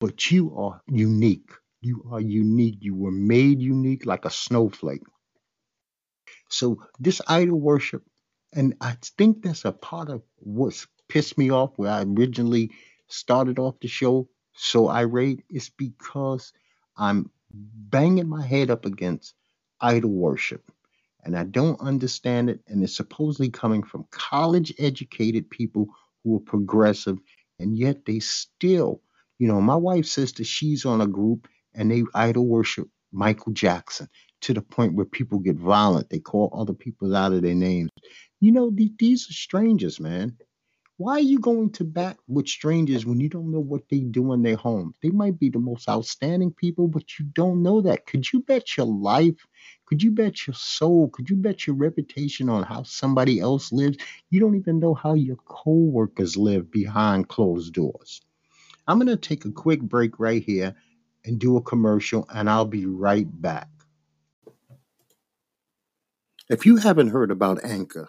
But 0.00 0.30
you 0.30 0.56
are 0.56 0.82
unique. 0.88 1.50
You 1.82 2.06
are 2.10 2.20
unique. 2.20 2.78
You 2.80 2.94
were 2.94 3.12
made 3.12 3.60
unique 3.60 4.06
like 4.06 4.24
a 4.24 4.30
snowflake. 4.30 5.02
So 6.50 6.78
this 7.00 7.22
idol 7.28 7.60
worship, 7.60 8.04
and 8.54 8.76
I 8.80 8.96
think 9.18 9.42
that's 9.44 9.64
a 9.66 9.72
part 9.72 10.10
of 10.10 10.22
what's 10.38 10.86
pissed 11.08 11.38
me 11.38 11.50
off 11.50 11.72
where 11.76 11.92
I 11.92 12.02
originally 12.04 12.72
started 13.08 13.58
off 13.58 13.80
the 13.80 13.88
show 13.88 14.28
so 14.54 14.88
irate 14.88 15.44
is 15.50 15.70
because 15.70 16.52
I'm 16.96 17.30
banging 17.50 18.28
my 18.28 18.44
head 18.44 18.70
up 18.70 18.84
against 18.84 19.34
idol 19.80 20.10
worship 20.10 20.70
and 21.24 21.36
I 21.36 21.44
don't 21.44 21.80
understand 21.80 22.50
it. 22.50 22.60
And 22.68 22.82
it's 22.82 22.96
supposedly 22.96 23.50
coming 23.50 23.82
from 23.82 24.06
college 24.10 24.72
educated 24.78 25.50
people 25.50 25.86
who 26.22 26.36
are 26.36 26.40
progressive, 26.40 27.18
and 27.58 27.76
yet 27.76 28.04
they 28.04 28.18
still, 28.18 29.00
you 29.38 29.48
know, 29.48 29.60
my 29.60 29.76
wife 29.76 30.06
says 30.06 30.32
that 30.34 30.46
she's 30.46 30.84
on 30.84 31.00
a 31.00 31.06
group 31.06 31.48
and 31.74 31.90
they 31.90 32.04
idol 32.14 32.46
worship 32.46 32.88
Michael 33.12 33.52
Jackson 33.52 34.08
to 34.42 34.52
the 34.52 34.62
point 34.62 34.94
where 34.94 35.06
people 35.06 35.38
get 35.38 35.56
violent. 35.56 36.10
They 36.10 36.18
call 36.18 36.50
other 36.54 36.74
people 36.74 37.14
out 37.16 37.32
of 37.32 37.42
their 37.42 37.54
names. 37.54 37.90
You 38.40 38.52
know, 38.52 38.70
these 38.98 39.28
are 39.28 39.32
strangers, 39.32 39.98
man. 40.00 40.36
Why 40.96 41.14
are 41.14 41.20
you 41.20 41.40
going 41.40 41.70
to 41.72 41.84
bat 41.84 42.18
with 42.28 42.46
strangers 42.46 43.04
when 43.04 43.18
you 43.18 43.28
don't 43.28 43.50
know 43.50 43.60
what 43.60 43.88
they 43.90 43.98
do 43.98 44.32
in 44.32 44.42
their 44.42 44.56
home? 44.56 44.94
They 45.02 45.10
might 45.10 45.40
be 45.40 45.50
the 45.50 45.58
most 45.58 45.88
outstanding 45.88 46.52
people, 46.52 46.86
but 46.86 47.18
you 47.18 47.24
don't 47.24 47.64
know 47.64 47.80
that. 47.80 48.06
Could 48.06 48.32
you 48.32 48.42
bet 48.42 48.76
your 48.76 48.86
life? 48.86 49.34
Could 49.86 50.04
you 50.04 50.12
bet 50.12 50.46
your 50.46 50.54
soul? 50.54 51.08
Could 51.08 51.28
you 51.28 51.36
bet 51.36 51.66
your 51.66 51.74
reputation 51.74 52.48
on 52.48 52.62
how 52.62 52.84
somebody 52.84 53.40
else 53.40 53.72
lives? 53.72 53.98
You 54.30 54.38
don't 54.38 54.54
even 54.56 54.78
know 54.78 54.94
how 54.94 55.14
your 55.14 55.36
coworkers 55.36 56.36
live 56.36 56.70
behind 56.70 57.28
closed 57.28 57.74
doors. 57.74 58.22
I'm 58.86 58.98
going 58.98 59.08
to 59.08 59.16
take 59.16 59.44
a 59.46 59.52
quick 59.52 59.82
break 59.82 60.20
right 60.20 60.44
here 60.44 60.76
and 61.24 61.40
do 61.40 61.56
a 61.56 61.62
commercial, 61.62 62.28
and 62.32 62.48
I'll 62.48 62.66
be 62.66 62.86
right 62.86 63.26
back. 63.42 63.68
If 66.50 66.66
you 66.66 66.76
haven't 66.76 67.08
heard 67.08 67.30
about 67.32 67.64
Anchor, 67.64 68.08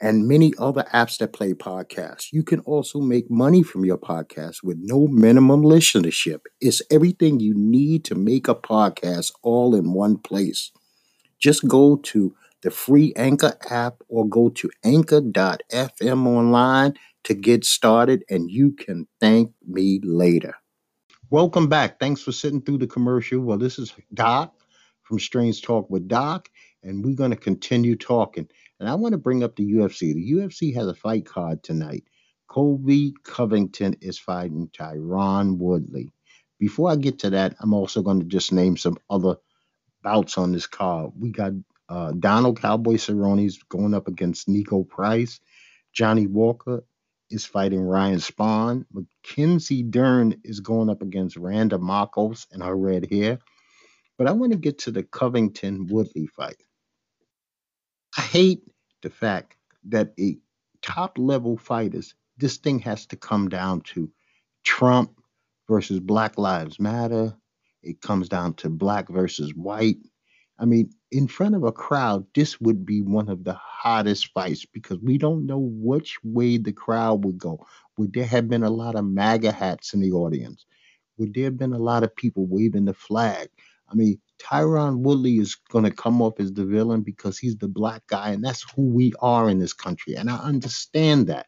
and 0.00 0.28
many 0.28 0.52
other 0.58 0.84
apps 0.92 1.18
that 1.18 1.32
play 1.32 1.52
podcasts. 1.54 2.32
You 2.32 2.42
can 2.42 2.60
also 2.60 3.00
make 3.00 3.30
money 3.30 3.62
from 3.62 3.84
your 3.84 3.98
podcast 3.98 4.62
with 4.62 4.78
no 4.80 5.08
minimum 5.08 5.62
listenership. 5.62 6.40
It's 6.60 6.82
everything 6.90 7.40
you 7.40 7.54
need 7.54 8.04
to 8.06 8.14
make 8.14 8.48
a 8.48 8.54
podcast 8.54 9.32
all 9.42 9.74
in 9.74 9.92
one 9.92 10.18
place. 10.18 10.70
Just 11.38 11.66
go 11.66 11.96
to 11.96 12.34
the 12.62 12.70
free 12.70 13.12
Anchor 13.16 13.56
app 13.70 14.02
or 14.08 14.28
go 14.28 14.48
to 14.50 14.70
anchor.fm 14.84 16.26
online 16.26 16.94
to 17.24 17.34
get 17.34 17.64
started, 17.64 18.24
and 18.28 18.50
you 18.50 18.72
can 18.72 19.06
thank 19.20 19.52
me 19.66 20.00
later. 20.02 20.54
Welcome 21.30 21.68
back. 21.68 22.00
Thanks 22.00 22.22
for 22.22 22.32
sitting 22.32 22.62
through 22.62 22.78
the 22.78 22.86
commercial. 22.86 23.40
Well, 23.40 23.58
this 23.58 23.78
is 23.78 23.92
Doc 24.14 24.54
from 25.08 25.18
Strange 25.18 25.62
Talk 25.62 25.88
with 25.88 26.06
Doc, 26.06 26.50
and 26.82 27.02
we're 27.02 27.16
going 27.16 27.30
to 27.30 27.36
continue 27.36 27.96
talking. 27.96 28.46
And 28.78 28.88
I 28.88 28.94
want 28.94 29.12
to 29.12 29.18
bring 29.18 29.42
up 29.42 29.56
the 29.56 29.72
UFC. 29.72 30.14
The 30.14 30.32
UFC 30.32 30.74
has 30.74 30.86
a 30.86 30.94
fight 30.94 31.24
card 31.24 31.62
tonight. 31.62 32.04
Colby 32.46 33.14
Covington 33.24 33.96
is 34.02 34.18
fighting 34.18 34.68
Tyron 34.68 35.56
Woodley. 35.56 36.12
Before 36.60 36.90
I 36.90 36.96
get 36.96 37.20
to 37.20 37.30
that, 37.30 37.56
I'm 37.60 37.72
also 37.72 38.02
going 38.02 38.20
to 38.20 38.26
just 38.26 38.52
name 38.52 38.76
some 38.76 38.98
other 39.08 39.36
bouts 40.02 40.36
on 40.36 40.52
this 40.52 40.66
card. 40.66 41.12
We 41.18 41.30
got 41.30 41.52
uh, 41.88 42.12
Donald 42.12 42.60
Cowboy 42.60 42.94
Cerrone's 42.94 43.62
going 43.70 43.94
up 43.94 44.08
against 44.08 44.46
Niko 44.46 44.86
Price. 44.86 45.40
Johnny 45.94 46.26
Walker 46.26 46.84
is 47.30 47.46
fighting 47.46 47.80
Ryan 47.80 48.18
Spann. 48.18 48.84
Mackenzie 48.92 49.82
Dern 49.82 50.40
is 50.44 50.60
going 50.60 50.90
up 50.90 51.00
against 51.00 51.36
Randa 51.36 51.78
Markos 51.78 52.46
and 52.52 52.62
her 52.62 52.76
red 52.76 53.10
hair. 53.10 53.38
But 54.18 54.26
I 54.26 54.32
want 54.32 54.52
to 54.52 54.58
get 54.58 54.78
to 54.80 54.90
the 54.90 55.04
Covington 55.04 55.86
Woodley 55.86 56.26
fight. 56.26 56.60
I 58.16 58.22
hate 58.22 58.62
the 59.02 59.10
fact 59.10 59.54
that 59.84 60.12
a 60.18 60.38
top 60.82 61.18
level 61.18 61.56
fighters, 61.56 62.14
this 62.36 62.56
thing 62.56 62.80
has 62.80 63.06
to 63.06 63.16
come 63.16 63.48
down 63.48 63.82
to 63.82 64.10
Trump 64.64 65.12
versus 65.68 66.00
Black 66.00 66.36
Lives 66.36 66.80
Matter. 66.80 67.34
It 67.82 68.00
comes 68.00 68.28
down 68.28 68.54
to 68.54 68.68
black 68.68 69.08
versus 69.08 69.54
white. 69.54 69.98
I 70.58 70.64
mean, 70.64 70.90
in 71.12 71.28
front 71.28 71.54
of 71.54 71.62
a 71.62 71.70
crowd, 71.70 72.26
this 72.34 72.60
would 72.60 72.84
be 72.84 73.00
one 73.02 73.28
of 73.28 73.44
the 73.44 73.54
hottest 73.54 74.32
fights 74.32 74.66
because 74.66 74.98
we 74.98 75.16
don't 75.16 75.46
know 75.46 75.60
which 75.60 76.18
way 76.24 76.58
the 76.58 76.72
crowd 76.72 77.24
would 77.24 77.38
go. 77.38 77.64
Would 77.96 78.12
there 78.14 78.26
have 78.26 78.48
been 78.48 78.64
a 78.64 78.70
lot 78.70 78.96
of 78.96 79.04
MAGA 79.04 79.52
hats 79.52 79.94
in 79.94 80.00
the 80.00 80.10
audience? 80.10 80.66
Would 81.18 81.34
there 81.34 81.44
have 81.44 81.56
been 81.56 81.72
a 81.72 81.78
lot 81.78 82.02
of 82.02 82.16
people 82.16 82.46
waving 82.46 82.86
the 82.86 82.94
flag? 82.94 83.48
I 83.90 83.94
mean, 83.94 84.20
Tyron 84.42 85.00
Woodley 85.00 85.38
is 85.38 85.56
going 85.70 85.84
to 85.84 85.90
come 85.90 86.22
off 86.22 86.40
as 86.40 86.52
the 86.52 86.64
villain 86.64 87.02
because 87.02 87.38
he's 87.38 87.56
the 87.56 87.68
black 87.68 88.06
guy, 88.08 88.30
and 88.30 88.44
that's 88.44 88.64
who 88.74 88.82
we 88.90 89.12
are 89.20 89.48
in 89.48 89.58
this 89.58 89.72
country. 89.72 90.16
And 90.16 90.30
I 90.30 90.36
understand 90.38 91.28
that. 91.28 91.46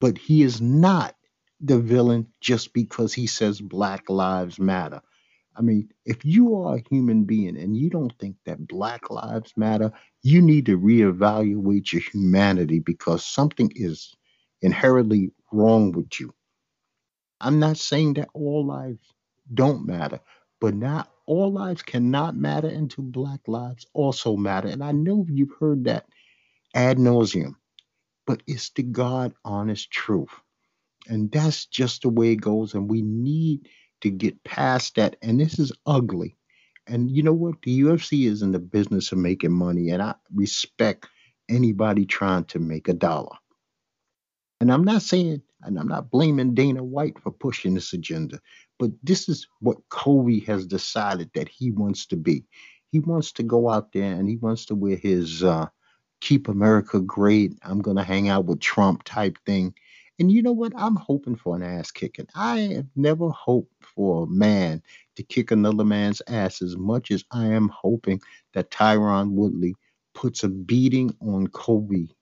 But 0.00 0.18
he 0.18 0.42
is 0.42 0.60
not 0.60 1.14
the 1.60 1.78
villain 1.78 2.28
just 2.40 2.72
because 2.72 3.14
he 3.14 3.26
says 3.26 3.60
Black 3.60 4.08
Lives 4.10 4.58
Matter. 4.58 5.00
I 5.56 5.62
mean, 5.62 5.88
if 6.04 6.24
you 6.24 6.56
are 6.62 6.76
a 6.76 6.84
human 6.88 7.24
being 7.24 7.56
and 7.58 7.76
you 7.76 7.90
don't 7.90 8.12
think 8.20 8.36
that 8.46 8.68
Black 8.68 9.10
Lives 9.10 9.52
Matter, 9.56 9.92
you 10.22 10.40
need 10.42 10.66
to 10.66 10.78
reevaluate 10.78 11.92
your 11.92 12.02
humanity 12.12 12.78
because 12.78 13.24
something 13.24 13.72
is 13.74 14.14
inherently 14.62 15.32
wrong 15.52 15.92
with 15.92 16.20
you. 16.20 16.32
I'm 17.40 17.58
not 17.60 17.76
saying 17.78 18.14
that 18.14 18.30
all 18.34 18.66
lives 18.66 19.00
don't 19.52 19.86
matter, 19.86 20.20
but 20.60 20.74
not 20.74 21.10
all 21.26 21.52
lives 21.52 21.82
cannot 21.82 22.36
matter 22.36 22.68
until 22.68 23.04
Black 23.04 23.40
lives 23.46 23.86
also 23.92 24.36
matter. 24.36 24.68
And 24.68 24.82
I 24.82 24.92
know 24.92 25.26
you've 25.28 25.54
heard 25.60 25.84
that 25.84 26.06
ad 26.74 26.98
nauseum, 26.98 27.54
but 28.26 28.42
it's 28.46 28.70
the 28.70 28.82
God 28.82 29.34
honest 29.44 29.90
truth. 29.90 30.30
And 31.06 31.30
that's 31.30 31.66
just 31.66 32.02
the 32.02 32.08
way 32.08 32.32
it 32.32 32.40
goes. 32.40 32.74
And 32.74 32.90
we 32.90 33.02
need 33.02 33.68
to 34.00 34.10
get 34.10 34.42
past 34.44 34.96
that. 34.96 35.16
And 35.22 35.40
this 35.40 35.58
is 35.58 35.72
ugly. 35.86 36.36
And 36.86 37.10
you 37.10 37.22
know 37.22 37.32
what? 37.32 37.62
The 37.62 37.80
UFC 37.80 38.26
is 38.26 38.42
in 38.42 38.52
the 38.52 38.58
business 38.58 39.12
of 39.12 39.18
making 39.18 39.52
money. 39.52 39.90
And 39.90 40.02
I 40.02 40.14
respect 40.34 41.06
anybody 41.48 42.06
trying 42.06 42.44
to 42.44 42.58
make 42.58 42.88
a 42.88 42.94
dollar. 42.94 43.36
And 44.60 44.72
I'm 44.72 44.84
not 44.84 45.02
saying, 45.02 45.42
and 45.62 45.78
I'm 45.78 45.88
not 45.88 46.10
blaming 46.10 46.54
Dana 46.54 46.82
White 46.82 47.18
for 47.20 47.30
pushing 47.30 47.74
this 47.74 47.92
agenda, 47.92 48.40
but 48.78 48.90
this 49.02 49.28
is 49.28 49.46
what 49.60 49.88
Colby 49.88 50.40
has 50.40 50.66
decided 50.66 51.30
that 51.34 51.48
he 51.48 51.70
wants 51.70 52.06
to 52.06 52.16
be. 52.16 52.44
He 52.90 53.00
wants 53.00 53.32
to 53.32 53.42
go 53.42 53.68
out 53.68 53.92
there 53.92 54.12
and 54.12 54.28
he 54.28 54.36
wants 54.36 54.66
to 54.66 54.74
wear 54.74 54.96
his 54.96 55.42
uh, 55.42 55.66
keep 56.20 56.48
America 56.48 57.00
great. 57.00 57.58
I'm 57.62 57.80
going 57.80 57.96
to 57.96 58.04
hang 58.04 58.28
out 58.28 58.46
with 58.46 58.60
Trump 58.60 59.02
type 59.04 59.38
thing. 59.44 59.74
And 60.18 60.32
you 60.32 60.42
know 60.42 60.52
what? 60.52 60.72
I'm 60.76 60.96
hoping 60.96 61.36
for 61.36 61.54
an 61.54 61.62
ass 61.62 61.90
kicking. 61.90 62.26
I 62.34 62.60
have 62.74 62.88
never 62.96 63.28
hoped 63.28 63.72
for 63.84 64.24
a 64.24 64.26
man 64.26 64.82
to 65.16 65.22
kick 65.22 65.50
another 65.50 65.84
man's 65.84 66.22
ass 66.26 66.60
as 66.62 66.76
much 66.76 67.10
as 67.10 67.24
I 67.30 67.46
am 67.46 67.68
hoping 67.68 68.20
that 68.54 68.70
Tyron 68.70 69.32
Woodley 69.32 69.74
puts 70.14 70.42
a 70.42 70.48
beating 70.48 71.14
on 71.20 71.46
Colby, 71.46 72.16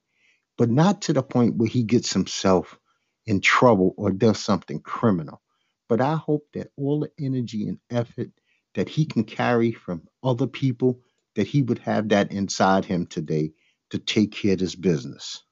but 0.59 0.69
not 0.69 1.03
to 1.03 1.15
the 1.15 1.23
point 1.23 1.57
where 1.57 1.69
he 1.69 1.85
gets 1.85 2.13
himself 2.13 2.79
in 3.25 3.41
trouble 3.41 3.95
or 3.97 4.11
does 4.11 4.39
something 4.39 4.81
criminal. 4.81 5.41
But 5.89 6.01
I 6.01 6.17
hope 6.17 6.47
that 6.55 6.73
all 6.77 7.01
the 7.01 7.13
energy 7.19 7.69
and 7.69 7.79
effort 7.91 8.31
that 8.75 8.89
he 8.89 9.05
can 9.05 9.25
carry 9.25 9.73
from 9.73 10.09
other 10.23 10.47
people, 10.47 11.01
that 11.35 11.47
he 11.47 11.63
would 11.63 11.79
have 11.81 12.09
that 12.11 12.33
inside 12.33 12.85
him 12.85 13.07
today 13.07 13.53
to 13.91 13.99
take 13.99 14.33
care 14.33 14.55
of 14.55 14.59
this 14.59 14.75
business. 14.75 15.43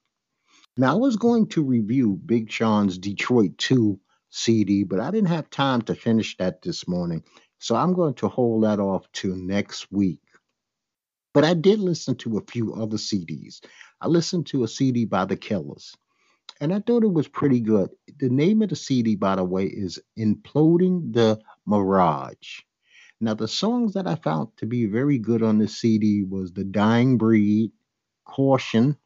Now, 0.77 0.94
I 0.94 0.99
was 0.99 1.16
going 1.16 1.47
to 1.49 1.62
review 1.62 2.20
Big 2.27 2.51
Sean's 2.51 2.99
Detroit 2.99 3.59
2 3.59 4.01
CD, 4.31 4.83
but 4.83 4.99
I 4.99 5.12
didn't 5.12 5.29
have 5.29 5.49
time 5.49 5.83
to 5.83 5.94
finish 5.94 6.37
that 6.38 6.62
this 6.62 6.88
morning. 6.88 7.23
So 7.59 7.77
I'm 7.77 7.94
going 7.94 8.14
to 8.14 8.29
hold 8.29 8.64
that 8.64 8.81
off 8.81 9.11
to 9.12 9.37
next 9.37 9.92
week. 9.92 10.20
But 11.33 11.44
I 11.44 11.55
did 11.55 11.79
listen 11.79 12.16
to 12.16 12.38
a 12.38 12.44
few 12.51 12.75
other 12.75 12.97
CDs. 12.97 13.64
I 14.01 14.09
listened 14.09 14.47
to 14.47 14.64
a 14.64 14.68
CD 14.68 15.05
by 15.05 15.25
The 15.25 15.37
Killers, 15.37 15.94
and 16.60 16.72
I 16.72 16.80
thought 16.80 17.04
it 17.04 17.12
was 17.12 17.28
pretty 17.28 17.60
good. 17.60 17.90
The 18.18 18.28
name 18.28 18.62
of 18.62 18.70
the 18.70 18.76
CD, 18.76 19.16
by 19.16 19.36
the 19.36 19.44
way, 19.44 19.64
is 19.64 19.98
Imploding 20.18 21.12
the 21.12 21.40
Mirage. 21.66 22.60
Now, 23.20 23.34
the 23.34 23.48
songs 23.48 23.94
that 23.94 24.06
I 24.06 24.16
found 24.16 24.48
to 24.58 24.66
be 24.66 24.86
very 24.86 25.18
good 25.18 25.42
on 25.42 25.58
the 25.58 25.68
CD 25.68 26.24
was 26.24 26.52
The 26.52 26.64
Dying 26.64 27.16
Breed, 27.16 27.72
Caution, 28.26 28.96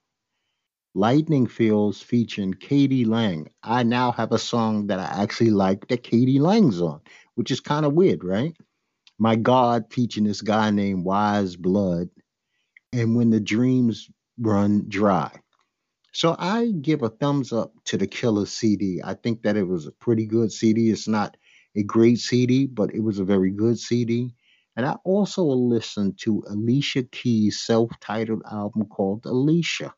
Lightning 0.94 1.46
Fields 1.46 2.02
featuring 2.02 2.54
k.d. 2.54 3.04
lang. 3.04 3.48
I 3.62 3.82
now 3.82 4.12
have 4.12 4.32
a 4.32 4.38
song 4.38 4.88
that 4.88 4.98
I 4.98 5.22
actually 5.22 5.50
like 5.50 5.86
that 5.88 6.02
k.d. 6.02 6.40
lang's 6.40 6.80
on, 6.80 7.00
which 7.34 7.50
is 7.50 7.60
kind 7.60 7.86
of 7.86 7.92
weird, 7.92 8.24
right? 8.24 8.56
My 9.18 9.36
God 9.36 9.84
featuring 9.90 10.26
this 10.26 10.42
guy 10.42 10.70
named 10.70 11.04
Weyes 11.04 11.56
Blood, 11.56 12.08
and 12.92 13.16
When 13.16 13.30
the 13.30 13.40
Dreams 13.40 14.10
Run 14.38 14.86
Dry. 14.88 15.30
So 16.18 16.34
I 16.36 16.72
give 16.82 17.02
a 17.02 17.10
thumbs 17.10 17.52
up 17.52 17.72
to 17.84 17.96
the 17.96 18.08
Killer 18.08 18.44
CD. 18.44 19.00
I 19.04 19.14
think 19.14 19.42
that 19.42 19.56
it 19.56 19.62
was 19.62 19.86
a 19.86 19.92
pretty 19.92 20.26
good 20.26 20.50
CD. 20.50 20.90
It's 20.90 21.06
not 21.06 21.36
a 21.76 21.84
great 21.84 22.18
CD, 22.18 22.66
but 22.66 22.92
it 22.92 23.04
was 23.04 23.20
a 23.20 23.24
very 23.24 23.52
good 23.52 23.78
CD. 23.78 24.34
And 24.74 24.84
I 24.84 24.96
also 25.04 25.44
listened 25.44 26.18
to 26.22 26.42
Alicia 26.48 27.04
Keys' 27.04 27.64
self 27.64 27.92
titled 28.00 28.42
album 28.50 28.86
called 28.86 29.26
Alicia. 29.26 29.94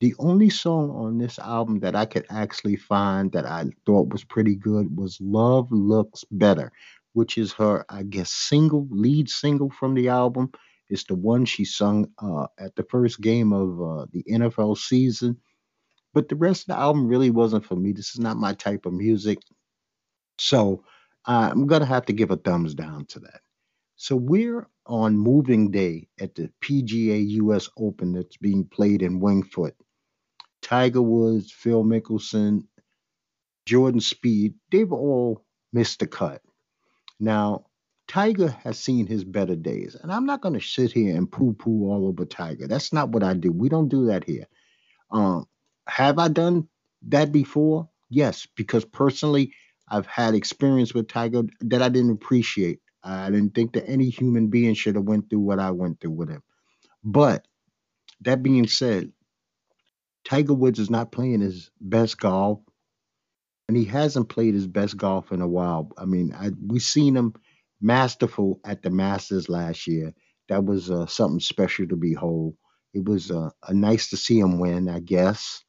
The 0.00 0.14
only 0.18 0.48
song 0.48 0.88
on 0.92 1.18
this 1.18 1.38
album 1.38 1.80
that 1.80 1.94
I 1.94 2.06
could 2.06 2.24
actually 2.30 2.76
find 2.76 3.30
that 3.32 3.44
I 3.44 3.66
thought 3.84 4.08
was 4.10 4.24
pretty 4.24 4.54
good 4.54 4.96
was 4.96 5.20
Love 5.20 5.70
Looks 5.70 6.24
Better, 6.30 6.72
which 7.12 7.36
is 7.36 7.52
her, 7.52 7.84
I 7.90 8.04
guess, 8.04 8.32
single, 8.32 8.88
lead 8.90 9.28
single 9.28 9.68
from 9.68 9.92
the 9.92 10.08
album. 10.08 10.52
It's 10.88 11.04
the 11.04 11.14
one 11.14 11.44
she 11.44 11.64
sung 11.64 12.10
uh, 12.18 12.46
at 12.58 12.76
the 12.76 12.84
first 12.84 13.20
game 13.20 13.52
of 13.52 13.80
uh, 13.82 14.06
the 14.12 14.24
NFL 14.30 14.78
season. 14.78 15.38
But 16.14 16.28
the 16.28 16.36
rest 16.36 16.62
of 16.62 16.76
the 16.76 16.80
album 16.80 17.06
really 17.06 17.30
wasn't 17.30 17.64
for 17.64 17.76
me. 17.76 17.92
This 17.92 18.10
is 18.10 18.20
not 18.20 18.36
my 18.36 18.54
type 18.54 18.86
of 18.86 18.92
music. 18.92 19.38
So 20.38 20.84
uh, 21.26 21.50
I'm 21.52 21.66
going 21.66 21.80
to 21.80 21.86
have 21.86 22.06
to 22.06 22.12
give 22.12 22.30
a 22.30 22.36
thumbs 22.36 22.74
down 22.74 23.06
to 23.06 23.20
that. 23.20 23.40
So 23.96 24.16
we're 24.16 24.66
on 24.86 25.18
moving 25.18 25.70
day 25.70 26.08
at 26.20 26.34
the 26.34 26.50
PGA 26.62 27.28
US 27.42 27.68
Open 27.76 28.12
that's 28.12 28.36
being 28.36 28.64
played 28.64 29.02
in 29.02 29.20
Winged 29.20 29.52
Foot. 29.52 29.74
Tiger 30.62 31.02
Woods, 31.02 31.52
Phil 31.52 31.84
Mickelson, 31.84 32.62
Jordan 33.66 34.00
Spieth, 34.00 34.54
they've 34.70 34.92
all 34.92 35.44
missed 35.72 36.00
the 36.00 36.06
cut. 36.06 36.42
Now, 37.20 37.66
Tiger 38.08 38.48
has 38.64 38.78
seen 38.78 39.06
his 39.06 39.22
better 39.22 39.54
days, 39.54 39.94
and 39.94 40.10
I'm 40.10 40.24
not 40.24 40.40
going 40.40 40.54
to 40.54 40.66
sit 40.66 40.92
here 40.92 41.14
and 41.14 41.30
poo 41.30 41.52
poo 41.52 41.90
all 41.90 42.06
over 42.06 42.24
Tiger. 42.24 42.66
That's 42.66 42.92
not 42.92 43.10
what 43.10 43.22
I 43.22 43.34
do. 43.34 43.52
We 43.52 43.68
don't 43.68 43.88
do 43.88 44.06
that 44.06 44.24
here. 44.24 44.46
Um, 45.10 45.46
have 45.86 46.18
I 46.18 46.28
done 46.28 46.68
that 47.08 47.32
before? 47.32 47.88
Yes, 48.08 48.46
because 48.56 48.84
personally, 48.86 49.52
I've 49.86 50.06
had 50.06 50.34
experience 50.34 50.94
with 50.94 51.08
Tiger 51.08 51.42
that 51.60 51.82
I 51.82 51.90
didn't 51.90 52.12
appreciate. 52.12 52.80
I 53.04 53.30
didn't 53.30 53.54
think 53.54 53.74
that 53.74 53.88
any 53.88 54.08
human 54.08 54.48
being 54.48 54.74
should 54.74 54.96
have 54.96 55.04
went 55.04 55.28
through 55.28 55.40
what 55.40 55.60
I 55.60 55.70
went 55.70 56.00
through 56.00 56.12
with 56.12 56.30
him. 56.30 56.42
But 57.04 57.46
that 58.22 58.42
being 58.42 58.66
said, 58.66 59.12
Tiger 60.24 60.54
Woods 60.54 60.78
is 60.78 60.90
not 60.90 61.12
playing 61.12 61.40
his 61.40 61.70
best 61.80 62.18
golf, 62.18 62.60
and 63.68 63.76
he 63.76 63.84
hasn't 63.84 64.30
played 64.30 64.54
his 64.54 64.66
best 64.66 64.96
golf 64.96 65.30
in 65.30 65.42
a 65.42 65.48
while. 65.48 65.92
I 65.96 66.06
mean, 66.06 66.34
I, 66.34 66.50
we 66.66 66.80
seen 66.80 67.14
him 67.14 67.34
masterful 67.80 68.60
at 68.64 68.82
the 68.82 68.90
Masters 68.90 69.48
last 69.48 69.86
year. 69.86 70.14
That 70.48 70.64
was 70.64 70.90
uh, 70.90 71.06
something 71.06 71.40
special 71.40 71.88
to 71.88 71.96
behold. 71.96 72.54
It 72.94 73.04
was 73.04 73.30
uh, 73.30 73.50
a 73.66 73.74
nice 73.74 74.10
to 74.10 74.16
see 74.16 74.38
him 74.38 74.58
win, 74.58 74.88
I 74.88 75.00
guess. 75.00 75.64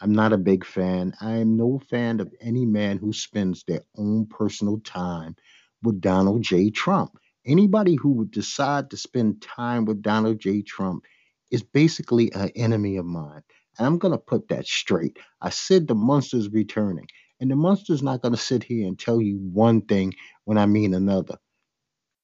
I'm 0.00 0.12
not 0.12 0.32
a 0.32 0.38
big 0.38 0.64
fan. 0.64 1.14
I 1.20 1.38
am 1.38 1.56
no 1.56 1.80
fan 1.90 2.20
of 2.20 2.32
any 2.40 2.66
man 2.66 2.98
who 2.98 3.12
spends 3.12 3.64
their 3.64 3.82
own 3.96 4.26
personal 4.26 4.80
time 4.80 5.36
with 5.82 6.00
Donald 6.00 6.42
J. 6.42 6.70
Trump. 6.70 7.18
Anybody 7.46 7.96
who 7.96 8.12
would 8.12 8.30
decide 8.30 8.90
to 8.90 8.98
spend 8.98 9.42
time 9.42 9.86
with 9.86 10.02
Donald 10.02 10.40
J. 10.40 10.62
Trump 10.62 11.04
is 11.50 11.64
basically 11.64 12.32
an 12.34 12.50
enemy 12.56 12.98
of 12.98 13.06
mine. 13.06 13.42
And 13.78 13.86
I'm 13.86 13.98
going 13.98 14.12
to 14.12 14.18
put 14.18 14.48
that 14.48 14.66
straight. 14.66 15.18
I 15.40 15.50
said 15.50 15.88
the 15.88 15.96
monster's 15.96 16.50
returning. 16.50 17.06
And 17.40 17.50
the 17.50 17.56
monster's 17.56 18.02
not 18.04 18.22
going 18.22 18.34
to 18.34 18.40
sit 18.40 18.64
here 18.64 18.86
and 18.86 18.98
tell 18.98 19.20
you 19.20 19.38
one 19.38 19.82
thing 19.82 20.14
when 20.44 20.58
I 20.58 20.66
mean 20.66 20.94
another. 20.94 21.38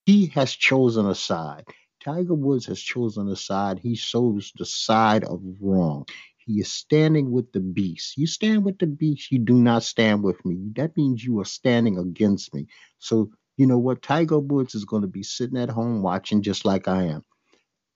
He 0.07 0.27
has 0.29 0.53
chosen 0.53 1.07
a 1.07 1.15
side. 1.15 1.65
Tiger 2.03 2.35
Woods 2.35 2.67
has 2.67 2.81
chosen 2.81 3.29
a 3.29 3.37
side. 3.37 3.79
He 3.79 3.95
shows 3.95 4.53
the 4.57 4.65
side 4.65 5.25
of 5.25 5.43
wrong. 5.61 6.07
He 6.39 6.61
is 6.61 6.73
standing 6.73 7.31
with 7.31 7.53
the 7.53 7.61
beast. 7.61 8.17
You 8.17 8.27
stand 8.27 8.65
with 8.65 8.79
the 8.79 8.87
beast, 8.87 9.31
you 9.31 9.39
do 9.39 9.55
not 9.55 9.83
stand 9.83 10.23
with 10.23 10.43
me. 10.47 10.71
That 10.77 10.97
means 10.97 11.23
you 11.23 11.39
are 11.41 11.45
standing 11.45 11.99
against 11.99 12.55
me. 12.55 12.69
So 12.99 13.31
you 13.59 13.67
know 13.67 13.79
what? 13.79 14.03
Tiger 14.03 14.39
Woods 14.39 14.75
is 14.75 14.85
going 14.85 15.03
to 15.03 15.09
be 15.09 15.23
sitting 15.23 15.59
at 15.59 15.69
home 15.69 16.01
watching 16.01 16.43
just 16.43 16.65
like 16.65 16.89
I 16.89 17.05
am. 17.05 17.25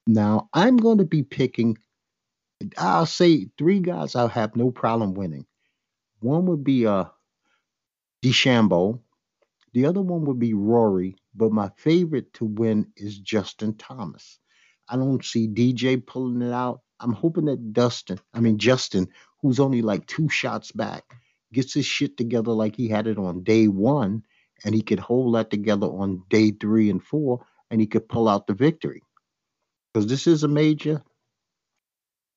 Now, 0.06 0.48
I'm 0.52 0.76
going 0.76 0.98
to 0.98 1.04
be 1.04 1.22
picking, 1.22 1.78
I'll 2.76 3.06
say 3.06 3.46
three 3.56 3.80
guys 3.80 4.16
I'll 4.16 4.28
have 4.28 4.56
no 4.56 4.70
problem 4.72 5.14
winning. 5.14 5.46
One 6.20 6.46
would 6.46 6.64
be 6.64 6.86
uh, 6.86 7.04
DeChambeau. 8.24 9.00
The 9.72 9.86
other 9.86 10.02
one 10.02 10.24
would 10.26 10.38
be 10.38 10.54
Rory. 10.54 11.16
But 11.34 11.52
my 11.52 11.70
favorite 11.76 12.32
to 12.34 12.44
win 12.44 12.92
is 12.96 13.18
Justin 13.18 13.76
Thomas. 13.76 14.38
I 14.88 14.96
don't 14.96 15.24
see 15.24 15.48
DJ 15.48 16.04
pulling 16.04 16.42
it 16.42 16.52
out. 16.52 16.80
I'm 17.00 17.12
hoping 17.12 17.46
that 17.46 17.72
Dustin, 17.72 18.20
I 18.34 18.40
mean 18.40 18.58
Justin, 18.58 19.08
who's 19.40 19.58
only 19.58 19.82
like 19.82 20.06
two 20.06 20.28
shots 20.28 20.70
back, 20.72 21.04
gets 21.52 21.74
his 21.74 21.86
shit 21.86 22.16
together 22.16 22.52
like 22.52 22.76
he 22.76 22.88
had 22.88 23.06
it 23.06 23.18
on 23.18 23.42
day 23.42 23.66
one, 23.68 24.22
and 24.64 24.74
he 24.74 24.82
could 24.82 25.00
hold 25.00 25.34
that 25.34 25.50
together 25.50 25.86
on 25.86 26.22
day 26.28 26.50
three 26.52 26.90
and 26.90 27.02
four, 27.02 27.44
and 27.70 27.80
he 27.80 27.86
could 27.86 28.08
pull 28.08 28.28
out 28.28 28.46
the 28.46 28.54
victory. 28.54 29.02
Because 29.92 30.06
this 30.06 30.26
is 30.26 30.44
a 30.44 30.48
major. 30.48 31.02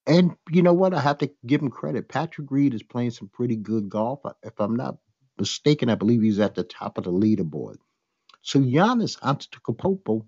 And 0.08 0.36
you 0.52 0.62
know 0.62 0.74
what? 0.74 0.94
I 0.94 1.02
have 1.02 1.20
to 1.20 1.32
give 1.46 1.62
him 1.62 1.70
credit. 1.70 2.10
Patrick 2.10 2.50
Reed 2.52 2.74
is 2.74 2.84
playing 2.84 3.12
some 3.12 3.30
pretty 3.30 3.56
good 3.56 3.90
golf. 3.90 4.22
If 4.44 4.60
I'm 4.60 4.76
not 4.76 4.98
mistaken, 5.40 5.90
I 5.90 5.96
believe 5.96 6.22
he's 6.22 6.40
at 6.40 6.56
the 6.56 6.64
top 6.64 6.98
of 6.98 7.04
the 7.04 7.12
leaderboard. 7.12 7.78
So 8.42 8.60
Giannis 8.60 9.20
Antetokounmpo 9.20 10.26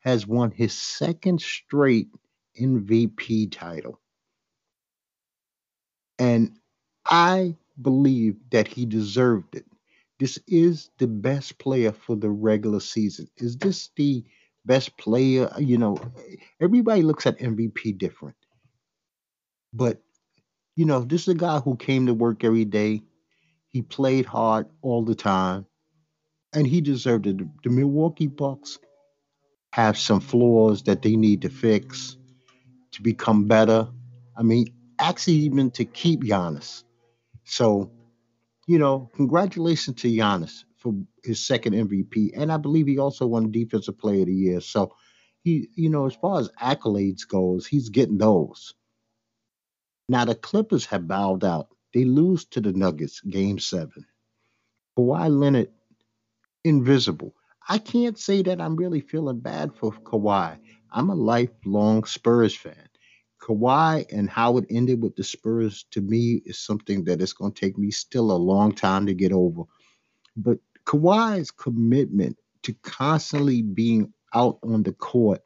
has 0.00 0.26
won 0.26 0.52
his 0.52 0.72
second 0.72 1.40
straight 1.40 2.08
MVP 2.60 3.50
title. 3.50 4.00
And 6.18 6.58
I 7.04 7.56
believe 7.80 8.36
that 8.50 8.68
he 8.68 8.86
deserved 8.86 9.56
it. 9.56 9.66
This 10.18 10.38
is 10.46 10.90
the 10.98 11.06
best 11.06 11.58
player 11.58 11.92
for 11.92 12.16
the 12.16 12.30
regular 12.30 12.80
season. 12.80 13.28
Is 13.36 13.56
this 13.58 13.90
the 13.96 14.24
best 14.64 14.96
player? 14.96 15.50
You 15.58 15.76
know, 15.76 15.98
everybody 16.60 17.02
looks 17.02 17.26
at 17.26 17.38
MVP 17.38 17.98
different. 17.98 18.36
But, 19.74 20.00
you 20.74 20.86
know, 20.86 21.00
this 21.00 21.22
is 21.22 21.28
a 21.28 21.34
guy 21.34 21.58
who 21.58 21.76
came 21.76 22.06
to 22.06 22.14
work 22.14 22.44
every 22.44 22.64
day. 22.64 23.02
He 23.76 23.82
played 23.82 24.24
hard 24.24 24.68
all 24.80 25.04
the 25.04 25.14
time. 25.14 25.66
And 26.54 26.66
he 26.66 26.80
deserved 26.80 27.26
it. 27.26 27.36
The 27.62 27.68
Milwaukee 27.68 28.26
Bucks 28.26 28.78
have 29.74 29.98
some 29.98 30.20
flaws 30.20 30.84
that 30.84 31.02
they 31.02 31.14
need 31.14 31.42
to 31.42 31.50
fix 31.50 32.16
to 32.92 33.02
become 33.02 33.44
better. 33.44 33.86
I 34.34 34.42
mean, 34.42 34.72
actually, 34.98 35.34
even 35.34 35.70
to 35.72 35.84
keep 35.84 36.22
Giannis. 36.22 36.84
So, 37.44 37.90
you 38.66 38.78
know, 38.78 39.10
congratulations 39.14 40.00
to 40.00 40.08
Giannis 40.08 40.64
for 40.78 40.94
his 41.22 41.44
second 41.44 41.74
MVP. 41.74 42.30
And 42.34 42.50
I 42.50 42.56
believe 42.56 42.86
he 42.86 42.98
also 42.98 43.26
won 43.26 43.52
Defensive 43.52 43.98
Player 43.98 44.22
of 44.22 44.28
the 44.28 44.32
Year. 44.32 44.62
So, 44.62 44.96
he, 45.44 45.68
you 45.74 45.90
know, 45.90 46.06
as 46.06 46.14
far 46.14 46.40
as 46.40 46.48
accolades 46.62 47.28
goes, 47.28 47.66
he's 47.66 47.90
getting 47.90 48.16
those. 48.16 48.72
Now, 50.08 50.24
the 50.24 50.34
Clippers 50.34 50.86
have 50.86 51.06
bowed 51.06 51.44
out. 51.44 51.75
They 51.96 52.04
lose 52.04 52.44
to 52.48 52.60
the 52.60 52.74
Nuggets, 52.74 53.22
game 53.22 53.58
seven. 53.58 54.04
Kawhi 54.98 55.30
Leonard, 55.30 55.70
invisible. 56.62 57.34
I 57.66 57.78
can't 57.78 58.18
say 58.18 58.42
that 58.42 58.60
I'm 58.60 58.76
really 58.76 59.00
feeling 59.00 59.40
bad 59.40 59.74
for 59.74 59.92
Kawhi. 59.92 60.58
I'm 60.92 61.08
a 61.08 61.14
lifelong 61.14 62.04
Spurs 62.04 62.54
fan. 62.54 62.90
Kawhi 63.40 64.12
and 64.12 64.28
how 64.28 64.58
it 64.58 64.66
ended 64.68 65.00
with 65.00 65.16
the 65.16 65.24
Spurs 65.24 65.86
to 65.92 66.02
me 66.02 66.42
is 66.44 66.58
something 66.58 67.04
that 67.04 67.22
it's 67.22 67.32
going 67.32 67.52
to 67.52 67.60
take 67.62 67.78
me 67.78 67.90
still 67.90 68.30
a 68.30 68.36
long 68.36 68.72
time 68.72 69.06
to 69.06 69.14
get 69.14 69.32
over. 69.32 69.62
But 70.36 70.58
Kawhi's 70.84 71.50
commitment 71.50 72.36
to 72.64 72.74
constantly 72.82 73.62
being 73.62 74.12
out 74.34 74.58
on 74.62 74.82
the 74.82 74.92
court 74.92 75.40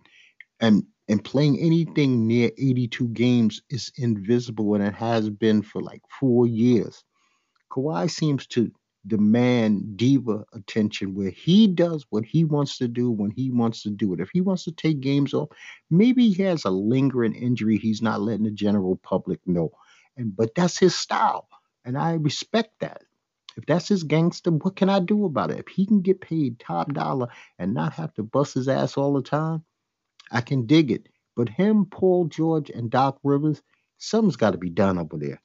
and 0.59 0.83
and 1.11 1.25
playing 1.25 1.59
anything 1.61 2.29
near 2.29 2.53
82 2.59 3.09
games 3.09 3.63
is 3.71 3.93
invisible 3.99 4.77
and 4.77 4.85
it 4.85 4.95
has 4.95 5.31
been 5.31 5.63
for 5.63 5.83
like 5.83 6.03
four 6.21 6.47
years. 6.47 7.05
Kawhi 7.73 8.11
seems 8.11 8.47
to 8.49 8.73
demand 9.07 9.97
diva 9.97 10.45
attention 10.55 11.15
where 11.15 11.31
he 11.31 11.67
does 11.67 12.07
what 12.11 12.25
he 12.25 12.45
wants 12.45 12.79
to 12.79 12.89
do 12.89 13.11
when 13.11 13.33
he 13.33 13.51
wants 13.51 13.83
to 13.83 13.91
do 13.91 14.15
it. 14.15 14.21
If 14.21 14.31
he 14.33 14.41
wants 14.41 14.65
to 14.65 14.73
take 14.73 15.01
games 15.01 15.35
off, 15.35 15.51
maybe 15.91 16.31
he 16.31 16.45
has 16.45 16.65
a 16.65 16.71
lingering 16.71 17.35
injury 17.35 17.79
he's 17.79 18.03
not 18.03 18.23
letting 18.23 18.45
the 18.45 18.53
general 18.53 18.97
public 18.97 19.41
know. 19.47 19.73
And 20.17 20.37
but 20.37 20.55
that's 20.55 20.79
his 20.79 20.97
style. 20.97 21.49
And 21.85 21.99
I 21.99 22.15
respect 22.15 22.81
that. 22.81 23.03
If 23.57 23.67
that's 23.67 23.89
his 23.89 24.05
gangster, 24.05 24.53
what 24.53 24.77
can 24.77 24.89
I 24.91 25.01
do 25.01 25.27
about 25.27 25.51
it? 25.51 25.59
If 25.61 25.69
he 25.69 25.87
can 25.87 26.03
get 26.03 26.21
paid 26.23 26.61
top 26.61 26.95
dollar 26.95 27.29
and 27.59 27.75
not 27.75 27.95
have 27.95 28.15
to 28.15 28.23
bust 28.25 28.55
his 28.55 28.69
ass 28.69 28.97
all 28.97 29.15
the 29.15 29.23
time, 29.23 29.65
I 30.31 30.41
can 30.41 30.67
dig 30.67 30.91
it. 30.91 31.09
But 31.37 31.49
him, 31.49 31.87
Paul 31.87 32.27
George, 32.27 32.71
and 32.71 32.91
Doc 32.91 33.19
Rivers, 33.25 33.63
something's 33.99 34.37
got 34.37 34.51
to 34.53 34.59
be 34.59 34.71
done 34.71 34.99
over 34.99 35.17
there. 35.17 35.41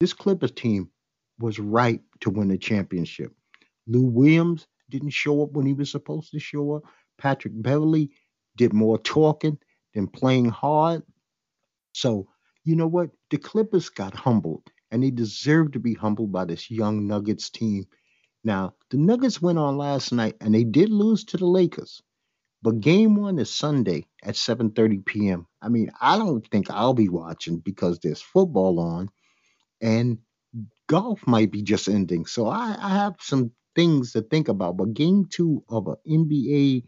This 0.00 0.12
Clippers 0.12 0.50
team 0.50 0.90
was 1.38 1.58
right 1.58 2.00
to 2.20 2.30
win 2.30 2.48
the 2.48 2.58
championship. 2.58 3.32
Lou 3.86 4.06
Williams 4.06 4.66
didn't 4.90 5.10
show 5.10 5.42
up 5.42 5.52
when 5.52 5.66
he 5.66 5.74
was 5.74 5.90
supposed 5.90 6.32
to 6.32 6.38
show 6.38 6.74
up. 6.74 6.82
Patrick 7.18 7.52
Beverley 7.56 8.10
did 8.56 8.72
more 8.72 8.98
talking 8.98 9.58
than 9.94 10.06
playing 10.08 10.46
hard. 10.46 11.02
So, 11.92 12.28
you 12.64 12.76
know 12.76 12.86
what? 12.86 13.10
The 13.30 13.38
Clippers 13.38 13.88
got 13.88 14.14
humbled, 14.14 14.62
and 14.90 15.02
they 15.02 15.10
deserve 15.10 15.72
to 15.72 15.78
be 15.78 15.94
humbled 15.94 16.32
by 16.32 16.44
this 16.44 16.70
young 16.70 17.06
Nuggets 17.06 17.50
team. 17.50 17.86
Now, 18.44 18.74
the 18.90 18.96
Nuggets 18.96 19.40
went 19.40 19.58
on 19.58 19.76
last 19.76 20.12
night, 20.12 20.36
and 20.40 20.54
they 20.54 20.64
did 20.64 20.90
lose 20.90 21.24
to 21.26 21.36
the 21.36 21.46
Lakers. 21.46 22.02
But 22.62 22.80
game 22.80 23.16
one 23.16 23.38
is 23.38 23.52
Sunday 23.52 24.06
at 24.22 24.36
7:30 24.36 25.04
p.m. 25.04 25.46
I 25.60 25.68
mean, 25.68 25.90
I 26.00 26.16
don't 26.18 26.46
think 26.48 26.70
I'll 26.70 26.94
be 26.94 27.08
watching 27.08 27.58
because 27.58 27.98
there's 27.98 28.22
football 28.22 28.78
on, 28.78 29.08
and 29.80 30.18
golf 30.86 31.26
might 31.26 31.50
be 31.50 31.62
just 31.62 31.88
ending. 31.88 32.26
So 32.26 32.46
I, 32.46 32.76
I 32.78 32.90
have 32.90 33.16
some 33.20 33.52
things 33.74 34.12
to 34.12 34.22
think 34.22 34.48
about. 34.48 34.76
But 34.76 34.94
game 34.94 35.26
two 35.30 35.64
of 35.68 35.88
an 35.88 35.96
NBA 36.08 36.84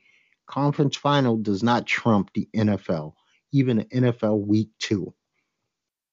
conference 0.47 0.97
final 0.97 1.37
does 1.37 1.63
not 1.63 1.87
trump 1.87 2.31
the 2.35 2.49
NFL, 2.55 3.15
even 3.53 3.79
the 3.79 3.85
NFL 3.87 4.47
week 4.47 4.71
two. 4.79 5.15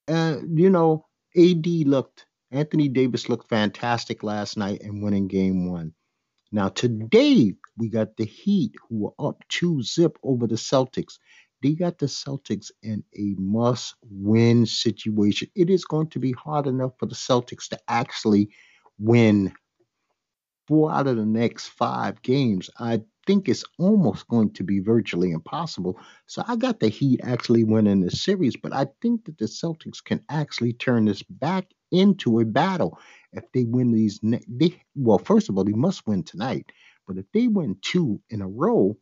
Uh, 0.08 0.38
you 0.48 0.70
know, 0.70 1.06
AD 1.38 1.68
looked, 1.68 2.26
Anthony 2.52 2.90
Davis 2.90 3.30
looked 3.30 3.48
fantastic 3.50 4.24
last 4.24 4.58
night 4.58 4.82
and 4.82 5.04
winning 5.04 5.28
game 5.28 5.70
one. 5.70 5.94
Now, 6.52 6.70
today, 6.70 7.54
we 7.78 7.90
got 7.90 8.18
the 8.18 8.26
Heat 8.26 8.74
who 8.90 9.08
are 9.08 9.30
up 9.30 9.44
2 9.50 9.84
zip 9.84 10.18
over 10.24 10.48
the 10.48 10.56
Celtics 10.56 11.18
they 11.62 11.74
got 11.74 12.00
the 12.00 12.08
Celtics 12.08 12.72
in 12.82 13.04
a 13.16 13.36
must 13.38 13.96
win 14.10 14.66
situation. 14.66 15.48
It 15.56 15.70
is 15.70 15.86
going 15.86 16.08
to 16.10 16.20
be 16.20 16.32
hard 16.32 16.68
enough 16.68 16.94
for 16.98 17.06
the 17.06 17.16
Celtics 17.16 17.70
to 17.70 17.80
actually 17.88 18.50
win 18.98 19.54
four 20.68 20.92
out 20.92 21.08
of 21.08 21.18
the 21.18 21.26
next 21.26 21.68
five 21.70 22.22
games. 22.22 22.70
I 22.80 23.02
think 23.28 23.48
it's 23.48 23.64
almost 23.78 24.28
going 24.28 24.52
to 24.54 24.64
be 24.64 24.80
virtually 24.80 25.32
impossible. 25.32 26.00
So 26.26 26.44
I 26.48 26.56
got 26.56 26.80
the 26.80 26.88
Heat 26.88 27.20
actually 27.24 27.64
winning 27.64 28.02
the 28.02 28.12
series, 28.12 28.56
but 28.58 28.74
I 28.74 28.88
think 29.02 29.26
that 29.26 29.38
the 29.38 29.46
Celtics 29.46 30.04
can 30.04 30.24
actually 30.30 30.74
turn 30.74 31.06
this 31.06 31.22
back 31.24 31.68
into 31.92 32.40
a 32.40 32.46
battle 32.46 32.98
if 33.34 33.46
they 33.54 33.66
win 33.66 33.92
these. 33.92 34.20
Ne- 34.24 34.46
they 34.48 34.82
well, 34.96 35.20
first 35.20 35.50
of 35.50 35.58
all, 35.58 35.64
they 35.64 35.74
must 35.74 36.08
win 36.08 36.24
tonight. 36.24 36.72
But 37.08 37.18
if 37.18 37.26
they 37.34 37.48
win 37.48 37.78
two 37.82 38.22
in 38.30 38.42
a 38.42 38.48
row, 38.48 38.98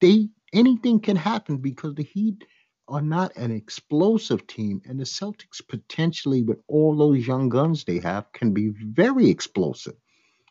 they 0.00 0.28
anything 0.52 1.00
can 1.00 1.16
happen 1.16 1.58
because 1.58 1.94
the 1.94 2.04
Heat 2.04 2.44
are 2.88 3.02
not 3.02 3.36
an 3.36 3.50
explosive 3.50 4.46
team, 4.46 4.80
and 4.86 5.00
the 5.00 5.04
Celtics 5.04 5.60
potentially, 5.66 6.42
with 6.42 6.58
all 6.68 6.96
those 6.96 7.26
young 7.26 7.48
guns 7.48 7.84
they 7.84 7.98
have, 8.00 8.32
can 8.32 8.52
be 8.54 8.70
very 8.70 9.28
explosive. 9.30 9.94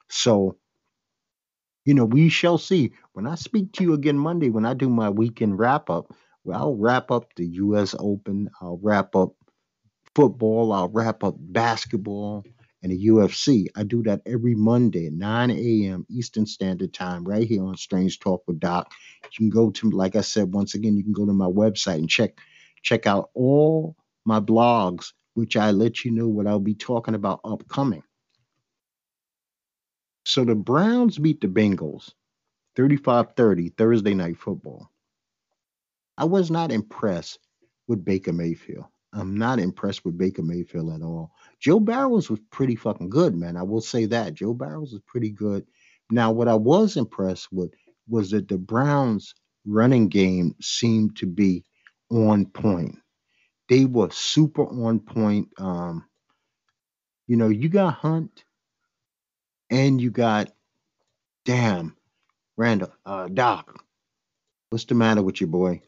So, 0.10 0.58
you 1.86 1.94
know, 1.94 2.06
we 2.06 2.30
shall 2.30 2.58
see. 2.58 2.94
When 3.14 3.28
I 3.28 3.36
speak 3.36 3.74
to 3.74 3.84
you 3.84 3.94
again 3.94 4.18
Monday, 4.18 4.50
when 4.50 4.66
I 4.66 4.74
do 4.74 4.90
my 4.90 5.10
weekend 5.10 5.60
wrap 5.60 5.90
up, 5.90 6.14
well, 6.44 6.60
I'll 6.60 6.76
wrap 6.76 7.12
up 7.12 7.34
the 7.36 7.46
U.S. 7.48 7.96
Open, 8.00 8.50
I'll 8.62 8.80
wrap 8.84 9.16
up 9.16 9.34
football, 10.16 10.74
I'll 10.74 10.90
wrap 10.90 11.24
up 11.24 11.36
basketball, 11.40 12.46
and 12.86 12.94
the 12.94 13.08
UFC. 13.08 13.66
I 13.76 13.84
do 13.84 14.04
that 14.04 14.22
every 14.28 14.54
Monday 14.54 15.08
at 15.08 15.14
9 15.14 15.50
a.m. 15.50 16.06
Eastern 16.08 16.46
Standard 16.46 16.94
Time, 16.94 17.24
right 17.24 17.48
here 17.48 17.66
on 17.66 17.76
Strange 17.78 18.20
Talk 18.20 18.44
with 18.46 18.60
Doc. 18.60 18.92
You 19.24 19.40
can 19.40 19.50
go 19.50 19.72
to, 19.72 19.90
like 19.90 20.16
I 20.16 20.22
said, 20.22 20.54
once 20.54 20.76
again, 20.76 20.96
you 20.96 21.02
can 21.04 21.12
go 21.12 21.26
to 21.26 21.34
my 21.34 21.48
website 21.48 21.96
and 21.96 22.08
check 22.08 22.38
check 22.84 23.08
out 23.08 23.32
all 23.34 23.96
my 24.24 24.40
blogs, 24.40 25.14
which 25.34 25.58
I 25.58 25.72
let 25.72 26.06
you 26.06 26.12
know 26.12 26.28
what 26.28 26.46
I'll 26.46 26.60
be 26.60 26.76
talking 26.76 27.16
about 27.16 27.40
upcoming. 27.44 28.04
So 30.24 30.46
the 30.46 30.54
Browns 30.54 31.18
beat 31.18 31.42
the 31.42 31.48
Bengals 31.48 32.12
35-30 32.78 33.76
Thursday 33.76 34.14
night 34.14 34.38
football. 34.38 34.92
I 36.20 36.26
was 36.26 36.52
not 36.52 36.72
impressed 36.72 37.40
with 37.88 38.06
Baker 38.06 38.32
Mayfield. 38.32 38.86
I'm 39.16 39.38
not 39.38 39.60
impressed 39.60 40.04
with 40.04 40.18
Baker 40.18 40.42
Mayfield 40.44 40.94
at 40.94 41.02
all. 41.02 41.32
Joe 41.60 41.80
Burrows 41.80 42.30
was 42.30 42.40
pretty 42.52 42.76
fucking 42.76 43.10
good, 43.10 43.34
man. 43.36 43.56
I 43.56 43.64
will 43.64 43.82
say 43.82 44.06
that. 44.08 44.34
Joe 44.34 44.54
Burrows 44.54 44.92
was 44.92 45.02
pretty 45.08 45.32
good. 45.32 45.66
Now, 46.12 46.32
what 46.32 46.48
I 46.48 46.56
was 46.56 46.98
impressed 46.98 47.52
with 47.52 47.72
was 48.08 48.32
that 48.32 48.48
the 48.48 48.58
Browns' 48.58 49.34
running 49.66 50.10
game 50.10 50.56
seemed 50.62 51.16
to 51.18 51.26
be 51.26 51.64
on 52.12 52.46
point. 52.46 53.00
They 53.70 53.86
were 53.86 54.12
super 54.12 54.66
on 54.66 55.00
point. 55.00 55.50
Um, 55.58 56.06
you 57.26 57.38
know, 57.38 57.50
you 57.50 57.70
got 57.70 57.96
Hunt 57.96 58.44
and 59.72 60.00
you 60.00 60.12
got, 60.12 60.52
damn, 61.46 61.96
Randall, 62.58 62.94
uh, 63.06 63.28
Doc. 63.30 63.82
What's 64.70 64.86
the 64.86 64.96
matter 64.96 65.24
with 65.24 65.42
you, 65.42 65.48
boy? 65.48 65.82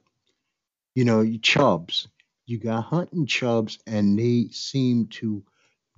You 0.96 1.06
know, 1.06 1.22
you 1.22 1.38
Chubbs. 1.40 2.08
You 2.48 2.58
got 2.60 2.86
Hunt 2.86 3.12
and 3.12 3.28
Chubbs, 3.28 3.78
and 3.86 4.18
they 4.18 4.48
seem 4.52 5.08
to 5.08 5.44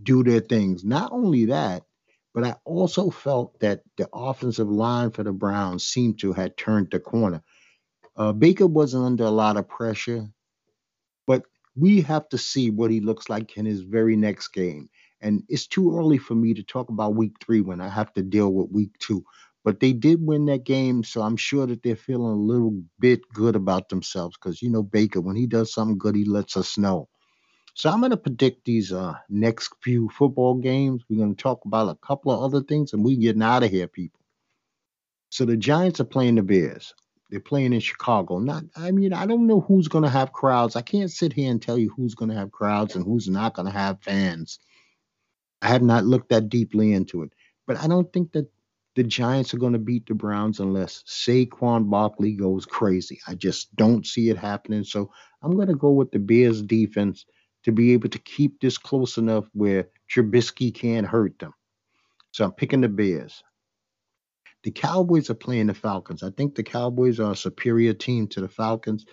do 0.01 0.23
their 0.23 0.39
things. 0.39 0.83
Not 0.83 1.11
only 1.11 1.45
that, 1.45 1.83
but 2.33 2.43
I 2.43 2.55
also 2.65 3.11
felt 3.11 3.59
that 3.59 3.83
the 3.97 4.09
offensive 4.11 4.69
line 4.69 5.11
for 5.11 5.23
the 5.23 5.31
Browns 5.31 5.85
seemed 5.85 6.19
to 6.19 6.33
have 6.33 6.55
turned 6.55 6.89
the 6.91 6.99
corner. 6.99 7.43
Uh, 8.17 8.33
Baker 8.33 8.67
wasn't 8.67 9.05
under 9.05 9.25
a 9.25 9.29
lot 9.31 9.57
of 9.57 9.67
pressure, 9.67 10.27
but 11.27 11.43
we 11.75 12.01
have 12.01 12.27
to 12.29 12.37
see 12.37 12.71
what 12.71 12.91
he 12.91 12.99
looks 12.99 13.29
like 13.29 13.55
in 13.55 13.65
his 13.65 13.81
very 13.81 14.15
next 14.15 14.49
game. 14.49 14.89
And 15.21 15.43
it's 15.49 15.67
too 15.67 15.97
early 15.97 16.17
for 16.17 16.33
me 16.33 16.53
to 16.55 16.63
talk 16.63 16.89
about 16.89 17.15
week 17.15 17.33
three 17.41 17.61
when 17.61 17.79
I 17.79 17.89
have 17.89 18.13
to 18.13 18.23
deal 18.23 18.51
with 18.51 18.71
week 18.71 18.97
two. 18.99 19.23
But 19.63 19.79
they 19.79 19.93
did 19.93 20.25
win 20.25 20.45
that 20.45 20.63
game, 20.63 21.03
so 21.03 21.21
I'm 21.21 21.35
sure 21.35 21.67
that 21.67 21.83
they're 21.83 21.95
feeling 21.95 22.31
a 22.31 22.35
little 22.35 22.81
bit 22.99 23.21
good 23.33 23.55
about 23.55 23.89
themselves 23.89 24.37
because 24.37 24.61
you 24.61 24.69
know 24.69 24.83
Baker, 24.83 25.21
when 25.21 25.35
he 25.35 25.47
does 25.47 25.73
something 25.73 25.97
good, 25.97 26.15
he 26.15 26.25
lets 26.25 26.55
us 26.55 26.77
know. 26.77 27.09
So 27.73 27.89
I'm 27.89 27.99
going 27.99 28.11
to 28.11 28.17
predict 28.17 28.65
these 28.65 28.91
uh, 28.91 29.13
next 29.29 29.73
few 29.81 30.09
football 30.09 30.55
games. 30.55 31.03
We're 31.09 31.17
going 31.19 31.35
to 31.35 31.41
talk 31.41 31.61
about 31.65 31.89
a 31.89 32.05
couple 32.05 32.31
of 32.31 32.41
other 32.41 32.63
things, 32.63 32.93
and 32.93 33.03
we're 33.03 33.19
getting 33.19 33.43
out 33.43 33.63
of 33.63 33.71
here, 33.71 33.87
people. 33.87 34.19
So 35.29 35.45
the 35.45 35.57
Giants 35.57 35.99
are 35.99 36.05
playing 36.05 36.35
the 36.35 36.43
Bears. 36.43 36.93
They're 37.29 37.39
playing 37.39 37.73
in 37.73 37.79
Chicago. 37.79 38.39
Not, 38.39 38.63
I 38.75 38.91
mean, 38.91 39.13
I 39.13 39.25
don't 39.25 39.45
know 39.45 39.61
who's 39.61 39.87
going 39.87 40.03
to 40.03 40.09
have 40.09 40.33
crowds. 40.33 40.75
I 40.75 40.81
can't 40.81 41.11
sit 41.11 41.31
here 41.31 41.51
and 41.51 41.61
tell 41.61 41.77
you 41.77 41.93
who's 41.95 42.15
going 42.15 42.29
to 42.29 42.35
have 42.35 42.51
crowds 42.51 42.95
and 42.95 43.05
who's 43.05 43.29
not 43.29 43.53
going 43.53 43.67
to 43.67 43.71
have 43.71 44.01
fans. 44.01 44.59
I 45.61 45.67
have 45.67 45.83
not 45.83 46.05
looked 46.05 46.29
that 46.29 46.49
deeply 46.49 46.93
into 46.93 47.21
it, 47.21 47.31
but 47.67 47.77
I 47.77 47.87
don't 47.87 48.11
think 48.11 48.31
that 48.31 48.49
the 48.95 49.03
Giants 49.03 49.53
are 49.53 49.59
going 49.59 49.73
to 49.73 49.79
beat 49.79 50.07
the 50.07 50.15
Browns 50.15 50.59
unless 50.59 51.03
Saquon 51.07 51.89
Barkley 51.89 52.33
goes 52.33 52.65
crazy. 52.65 53.19
I 53.27 53.35
just 53.35 53.75
don't 53.75 54.05
see 54.05 54.29
it 54.29 54.37
happening. 54.37 54.83
So 54.83 55.11
I'm 55.41 55.55
going 55.55 55.67
to 55.67 55.75
go 55.75 55.91
with 55.91 56.11
the 56.11 56.19
Bears 56.19 56.61
defense 56.61 57.25
to 57.63 57.71
be 57.71 57.93
able 57.93 58.09
to 58.09 58.19
keep 58.19 58.59
this 58.59 58.77
close 58.77 59.17
enough 59.17 59.45
where 59.53 59.89
Trubisky 60.11 60.73
can't 60.73 61.07
hurt 61.07 61.37
them. 61.39 61.53
So 62.31 62.45
I'm 62.45 62.51
picking 62.51 62.81
the 62.81 62.89
Bears. 62.89 63.43
The 64.63 64.71
Cowboys 64.71 65.29
are 65.29 65.35
playing 65.35 65.67
the 65.67 65.73
Falcons. 65.73 66.23
I 66.23 66.31
think 66.31 66.55
the 66.55 66.63
Cowboys 66.63 67.19
are 67.19 67.31
a 67.31 67.35
superior 67.35 67.93
team 67.93 68.27
to 68.29 68.41
the 68.41 68.49
Falcons. 68.49 69.05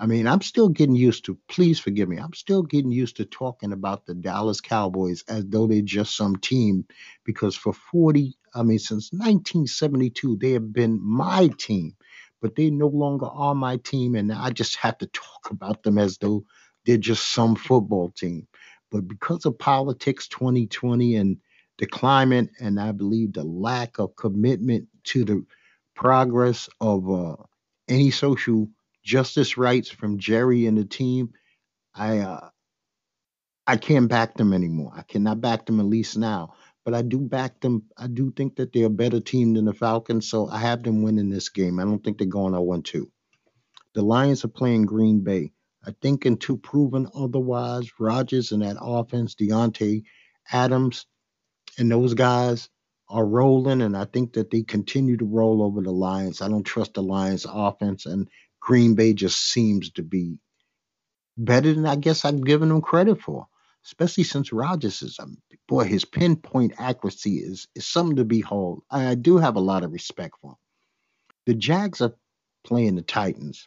I 0.00 0.06
mean, 0.06 0.26
I'm 0.26 0.40
still 0.40 0.70
getting 0.70 0.96
used 0.96 1.26
to, 1.26 1.36
please 1.46 1.78
forgive 1.78 2.08
me, 2.08 2.16
I'm 2.16 2.32
still 2.32 2.62
getting 2.62 2.90
used 2.90 3.16
to 3.16 3.26
talking 3.26 3.70
about 3.70 4.06
the 4.06 4.14
Dallas 4.14 4.62
Cowboys 4.62 5.22
as 5.28 5.44
though 5.44 5.66
they're 5.66 5.82
just 5.82 6.16
some 6.16 6.36
team 6.36 6.86
because 7.22 7.54
for 7.54 7.74
40, 7.74 8.34
I 8.54 8.62
mean, 8.62 8.78
since 8.78 9.12
1972, 9.12 10.38
they 10.40 10.52
have 10.52 10.72
been 10.72 10.98
my 11.02 11.50
team, 11.58 11.96
but 12.40 12.56
they 12.56 12.70
no 12.70 12.86
longer 12.86 13.26
are 13.26 13.54
my 13.54 13.76
team. 13.76 14.14
And 14.14 14.32
I 14.32 14.48
just 14.48 14.76
have 14.76 14.96
to 14.98 15.06
talk 15.06 15.50
about 15.50 15.82
them 15.82 15.98
as 15.98 16.16
though 16.16 16.44
they're 16.86 16.96
just 16.96 17.34
some 17.34 17.54
football 17.54 18.10
team. 18.10 18.48
But 18.90 19.06
because 19.06 19.44
of 19.44 19.58
politics 19.58 20.28
2020 20.28 21.16
and 21.16 21.36
the 21.78 21.86
climate, 21.86 22.48
and 22.58 22.80
I 22.80 22.92
believe 22.92 23.34
the 23.34 23.44
lack 23.44 23.98
of 23.98 24.16
commitment 24.16 24.88
to 25.04 25.26
the 25.26 25.44
progress 25.94 26.70
of 26.80 27.10
uh, 27.10 27.36
any 27.86 28.10
social 28.10 28.66
justice 29.02 29.56
rights 29.56 29.90
from 29.90 30.18
Jerry 30.18 30.66
and 30.66 30.78
the 30.78 30.84
team, 30.84 31.30
I 31.94 32.18
uh, 32.18 32.50
I 33.66 33.76
can't 33.76 34.08
back 34.08 34.34
them 34.36 34.52
anymore. 34.52 34.92
I 34.96 35.02
cannot 35.02 35.40
back 35.40 35.66
them 35.66 35.80
at 35.80 35.86
least 35.86 36.16
now. 36.16 36.54
But 36.84 36.94
I 36.94 37.02
do 37.02 37.20
back 37.20 37.60
them. 37.60 37.84
I 37.96 38.06
do 38.08 38.32
think 38.32 38.56
that 38.56 38.72
they're 38.72 38.86
a 38.86 38.90
better 38.90 39.20
team 39.20 39.54
than 39.54 39.66
the 39.66 39.74
Falcons, 39.74 40.28
so 40.28 40.48
I 40.48 40.58
have 40.58 40.82
them 40.82 41.02
winning 41.02 41.28
this 41.28 41.50
game. 41.50 41.78
I 41.78 41.84
don't 41.84 42.02
think 42.02 42.18
they're 42.18 42.26
going 42.26 42.54
0-2. 42.54 43.06
The 43.94 44.02
Lions 44.02 44.44
are 44.44 44.48
playing 44.48 44.86
Green 44.86 45.20
Bay. 45.20 45.52
I 45.86 45.94
think 46.02 46.24
until 46.24 46.56
proven 46.56 47.08
otherwise, 47.14 47.90
Rodgers 47.98 48.52
and 48.52 48.62
that 48.62 48.76
offense, 48.80 49.34
Davante 49.34 50.04
Adams, 50.50 51.06
and 51.78 51.90
those 51.90 52.14
guys 52.14 52.68
are 53.08 53.26
rolling, 53.26 53.82
and 53.82 53.96
I 53.96 54.04
think 54.04 54.34
that 54.34 54.50
they 54.50 54.62
continue 54.62 55.16
to 55.16 55.24
roll 55.24 55.62
over 55.62 55.82
the 55.82 55.92
Lions. 55.92 56.40
I 56.40 56.48
don't 56.48 56.64
trust 56.64 56.94
the 56.94 57.02
Lions 57.02 57.46
offense, 57.48 58.06
and 58.06 58.28
Green 58.60 58.94
Bay 58.94 59.12
just 59.12 59.40
seems 59.52 59.90
to 59.92 60.02
be 60.02 60.38
better 61.36 61.72
than 61.72 61.86
I 61.86 61.96
guess 61.96 62.24
I've 62.24 62.44
given 62.44 62.68
them 62.68 62.82
credit 62.82 63.20
for, 63.20 63.46
especially 63.84 64.24
since 64.24 64.52
Rodgers 64.52 65.02
is, 65.02 65.18
um, 65.18 65.38
boy, 65.68 65.84
his 65.84 66.04
pinpoint 66.04 66.74
accuracy 66.78 67.38
is, 67.38 67.66
is 67.74 67.86
something 67.86 68.16
to 68.16 68.24
behold. 68.24 68.82
I, 68.90 69.08
I 69.08 69.14
do 69.14 69.38
have 69.38 69.56
a 69.56 69.60
lot 69.60 69.82
of 69.82 69.92
respect 69.92 70.36
for 70.40 70.52
him. 70.52 70.56
The 71.46 71.54
Jags 71.54 72.00
are 72.00 72.14
playing 72.64 72.96
the 72.96 73.02
Titans. 73.02 73.66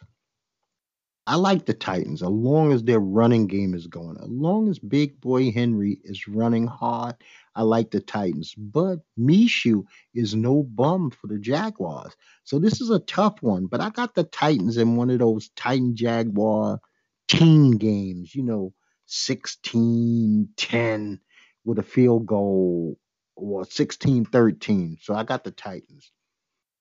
I 1.26 1.36
like 1.36 1.64
the 1.64 1.74
Titans 1.74 2.22
as 2.22 2.28
long 2.28 2.72
as 2.72 2.82
their 2.82 3.00
running 3.00 3.46
game 3.46 3.74
is 3.74 3.86
going. 3.86 4.16
As 4.18 4.28
long 4.28 4.68
as 4.68 4.78
Big 4.78 5.20
Boy 5.20 5.50
Henry 5.50 5.98
is 6.04 6.28
running 6.28 6.66
hard, 6.66 7.16
I 7.54 7.62
like 7.62 7.90
the 7.90 8.00
Titans. 8.00 8.54
But 8.56 9.00
Minshew 9.18 9.84
is 10.14 10.34
no 10.34 10.62
bum 10.62 11.10
for 11.10 11.26
the 11.26 11.38
Jaguars. 11.38 12.14
So 12.44 12.58
this 12.58 12.80
is 12.80 12.90
a 12.90 12.98
tough 12.98 13.40
one. 13.40 13.66
But 13.66 13.80
I 13.80 13.90
got 13.90 14.14
the 14.14 14.24
Titans 14.24 14.76
in 14.76 14.96
one 14.96 15.10
of 15.10 15.18
those 15.18 15.50
Titan 15.56 15.96
Jaguar 15.96 16.80
team 17.28 17.72
games, 17.72 18.34
you 18.34 18.42
know, 18.42 18.72
16 19.06 20.48
10 20.56 21.20
with 21.64 21.78
a 21.78 21.82
field 21.82 22.26
goal 22.26 22.98
or 23.36 23.64
16 23.64 24.24
13. 24.24 24.98
So 25.00 25.14
I 25.14 25.24
got 25.24 25.44
the 25.44 25.50
Titans. 25.50 26.10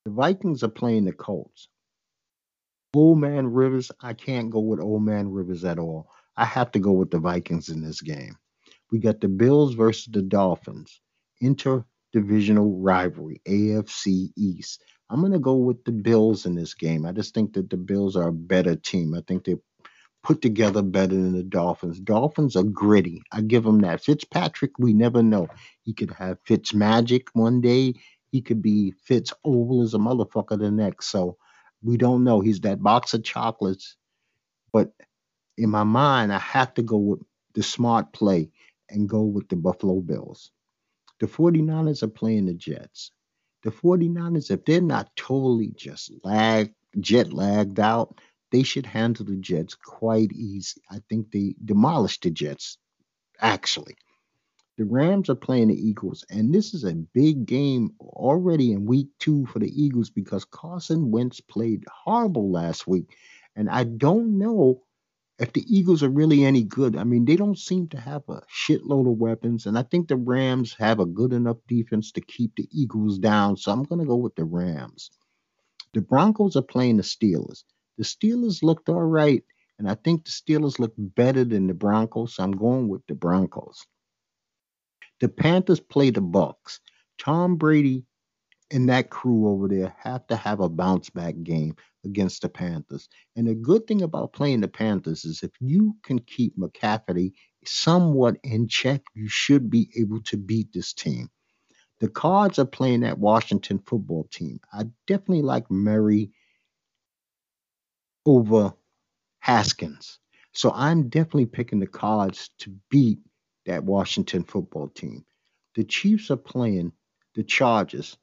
The 0.05 0.11
Vikings 0.11 0.63
are 0.63 0.69
playing 0.69 1.05
the 1.05 1.13
Colts. 1.13 1.67
Old 2.95 3.19
Man 3.19 3.47
Rivers, 3.47 3.91
I 4.01 4.13
can't 4.13 4.51
go 4.51 4.59
with 4.59 4.79
Old 4.79 5.03
Man 5.03 5.31
Rivers 5.31 5.65
at 5.65 5.79
all. 5.79 6.09
I 6.35 6.45
have 6.45 6.71
to 6.73 6.79
go 6.79 6.91
with 6.91 7.09
the 7.09 7.19
Vikings 7.19 7.69
in 7.69 7.81
this 7.81 8.01
game. 8.01 8.37
We 8.93 8.99
got 8.99 9.21
the 9.21 9.27
Bills 9.27 9.73
versus 9.73 10.07
the 10.11 10.21
Dolphins. 10.21 11.01
Interdivisional 11.41 12.75
rivalry, 12.77 13.41
AFC 13.47 14.29
East. 14.37 14.83
I'm 15.09 15.19
going 15.19 15.31
to 15.31 15.39
go 15.39 15.55
with 15.55 15.83
the 15.83 15.91
Bills 15.91 16.45
in 16.45 16.53
this 16.53 16.75
game. 16.75 17.03
I 17.03 17.11
just 17.11 17.33
think 17.33 17.53
that 17.53 17.71
the 17.71 17.77
Bills 17.77 18.15
are 18.15 18.27
a 18.27 18.31
better 18.31 18.75
team. 18.75 19.15
I 19.15 19.21
think 19.27 19.45
they 19.45 19.55
put 20.23 20.43
together 20.43 20.83
better 20.83 21.15
than 21.15 21.33
the 21.33 21.41
Dolphins. 21.41 21.99
Dolphins 21.99 22.55
are 22.55 22.61
gritty. 22.61 23.23
I 23.31 23.41
give 23.41 23.63
them 23.63 23.81
that. 23.81 24.03
Fitzpatrick, 24.03 24.77
we 24.77 24.93
never 24.93 25.23
know. 25.23 25.47
He 25.81 25.93
could 25.93 26.11
have 26.11 26.37
Fitz 26.45 26.75
magic 26.75 27.29
one 27.33 27.61
day. 27.61 27.95
He 28.31 28.43
could 28.43 28.61
be 28.61 28.91
Fitz 28.91 29.33
oval 29.43 29.81
as 29.81 29.95
a 29.95 29.97
motherfucker 29.97 30.59
the 30.59 30.69
next. 30.69 31.07
So 31.09 31.37
we 31.81 31.97
don't 31.97 32.23
know. 32.23 32.41
He's 32.41 32.59
that 32.59 32.83
box 32.83 33.15
of 33.15 33.23
chocolates. 33.23 33.97
But 34.71 34.91
in 35.57 35.71
my 35.71 35.83
mind, 35.83 36.31
I 36.31 36.37
have 36.37 36.75
to 36.75 36.83
go 36.83 36.97
with 36.97 37.21
the 37.55 37.63
smart 37.63 38.13
play 38.13 38.51
and 38.93 39.09
go 39.09 39.23
with 39.23 39.49
the 39.49 39.55
Buffalo 39.55 39.99
Bills. 39.99 40.51
The 41.19 41.27
49ers 41.27 42.03
are 42.03 42.07
playing 42.07 42.45
the 42.45 42.53
Jets. 42.53 43.11
The 43.63 43.71
49ers, 43.71 44.51
if 44.51 44.65
they're 44.65 44.81
not 44.81 45.15
totally 45.15 45.73
just 45.75 46.11
lag, 46.23 46.73
jet 46.99 47.33
lagged 47.33 47.79
out, 47.79 48.19
they 48.51 48.63
should 48.63 48.85
handle 48.85 49.25
the 49.25 49.35
Jets 49.35 49.75
quite 49.75 50.31
easy. 50.31 50.81
I 50.89 50.99
think 51.09 51.31
they 51.31 51.55
demolished 51.63 52.23
the 52.23 52.29
Jets, 52.29 52.77
actually. 53.39 53.95
The 54.77 54.85
Rams 54.85 55.29
are 55.29 55.35
playing 55.35 55.67
the 55.67 55.75
Eagles, 55.75 56.25
and 56.29 56.53
this 56.53 56.73
is 56.73 56.83
a 56.83 56.93
big 56.93 57.45
game 57.45 57.91
already 57.99 58.71
in 58.71 58.85
week 58.85 59.07
two 59.19 59.45
for 59.45 59.59
the 59.59 59.69
Eagles 59.69 60.09
because 60.09 60.45
Carson 60.45 61.11
Wentz 61.11 61.41
played 61.41 61.85
horrible 61.91 62.51
last 62.51 62.87
week. 62.87 63.15
And 63.55 63.69
I 63.69 63.83
don't 63.83 64.39
know 64.39 64.81
if 65.39 65.51
the 65.53 65.65
Eagles 65.67 66.03
are 66.03 66.09
really 66.09 66.43
any 66.43 66.63
good. 66.63 66.95
I 66.95 67.03
mean, 67.03 67.25
they 67.25 67.35
don't 67.35 67.57
seem 67.57 67.87
to 67.89 67.99
have 67.99 68.23
a 68.29 68.41
shitload 68.51 69.11
of 69.11 69.17
weapons, 69.17 69.65
and 69.65 69.77
I 69.77 69.83
think 69.83 70.07
the 70.07 70.15
Rams 70.15 70.75
have 70.79 70.99
a 70.99 71.05
good 71.05 71.33
enough 71.33 71.57
defense 71.67 72.11
to 72.13 72.21
keep 72.21 72.55
the 72.55 72.67
Eagles 72.71 73.17
down. 73.17 73.57
So 73.57 73.71
I'm 73.71 73.83
going 73.83 73.99
to 73.99 74.07
go 74.07 74.15
with 74.15 74.35
the 74.35 74.45
Rams. 74.45 75.11
The 75.93 76.01
Broncos 76.01 76.55
are 76.55 76.61
playing 76.61 76.97
the 76.97 77.03
Steelers. 77.03 77.63
The 77.97 78.03
Steelers 78.03 78.63
looked 78.63 78.89
all 78.89 79.03
right, 79.03 79.43
and 79.79 79.89
I 79.89 79.95
think 79.95 80.25
the 80.25 80.31
Steelers 80.31 80.79
look 80.79 80.93
better 80.97 81.43
than 81.43 81.67
the 81.67 81.73
Broncos, 81.73 82.35
so 82.35 82.43
I'm 82.43 82.51
going 82.51 82.87
with 82.87 83.05
the 83.07 83.15
Broncos. 83.15 83.85
The 85.19 85.29
Panthers 85.29 85.79
play 85.79 86.09
the 86.09 86.21
Bucks. 86.21 86.79
Tom 87.19 87.55
Brady 87.55 88.03
and 88.73 88.89
that 88.89 89.11
crew 89.11 89.47
over 89.47 89.67
there 89.67 89.95
have 89.99 90.25
to 90.27 90.35
have 90.35 90.59
a 90.59 90.67
bounce 90.67 91.09
back 91.11 91.35
game 91.43 91.75
against 92.03 92.41
the 92.41 92.49
Panthers. 92.49 93.07
And 93.35 93.47
the 93.47 93.53
good 93.53 93.85
thing 93.87 94.01
about 94.01 94.33
playing 94.33 94.61
the 94.61 94.67
Panthers 94.67 95.25
is 95.25 95.43
if 95.43 95.51
you 95.59 95.95
can 96.03 96.19
keep 96.19 96.57
McCafferty 96.57 97.33
somewhat 97.65 98.37
in 98.43 98.67
check, 98.67 99.03
you 99.13 99.29
should 99.29 99.69
be 99.69 99.89
able 99.97 100.21
to 100.23 100.37
beat 100.37 100.73
this 100.73 100.91
team. 100.91 101.29
The 101.99 102.09
Cards 102.09 102.57
are 102.57 102.65
playing 102.65 103.01
that 103.01 103.19
Washington 103.19 103.79
football 103.85 104.27
team. 104.31 104.59
I 104.73 104.87
definitely 105.07 105.43
like 105.43 105.69
Murray 105.69 106.31
over 108.25 108.73
Haskins. 109.39 110.19
So 110.53 110.71
I'm 110.73 111.09
definitely 111.09 111.45
picking 111.45 111.79
the 111.79 111.87
Cards 111.87 112.49
to 112.59 112.75
beat 112.89 113.19
that 113.65 113.83
Washington 113.83 114.43
football 114.43 114.89
team. 114.89 115.25
The 115.75 115.83
Chiefs 115.83 116.31
are 116.31 116.37
playing 116.37 116.91
the 117.35 117.43
Chargers. 117.43 118.17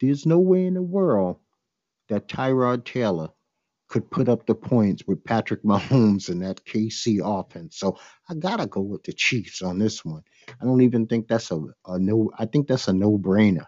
There's 0.00 0.26
no 0.26 0.38
way 0.38 0.66
in 0.66 0.74
the 0.74 0.82
world 0.82 1.38
that 2.08 2.28
Tyrod 2.28 2.84
Taylor 2.84 3.30
could 3.88 4.10
put 4.10 4.28
up 4.28 4.46
the 4.46 4.54
points 4.54 5.02
with 5.06 5.24
Patrick 5.24 5.62
Mahomes 5.64 6.28
and 6.28 6.42
that 6.42 6.64
KC 6.64 7.20
offense. 7.24 7.78
So 7.78 7.98
I 8.28 8.34
gotta 8.34 8.66
go 8.66 8.80
with 8.80 9.02
the 9.04 9.12
Chiefs 9.12 9.62
on 9.62 9.78
this 9.78 10.04
one. 10.04 10.22
I 10.60 10.64
don't 10.64 10.82
even 10.82 11.06
think 11.06 11.28
that's 11.28 11.50
a, 11.50 11.60
a 11.86 11.98
no. 11.98 12.30
I 12.38 12.46
think 12.46 12.68
that's 12.68 12.88
a 12.88 12.92
no-brainer. 12.92 13.64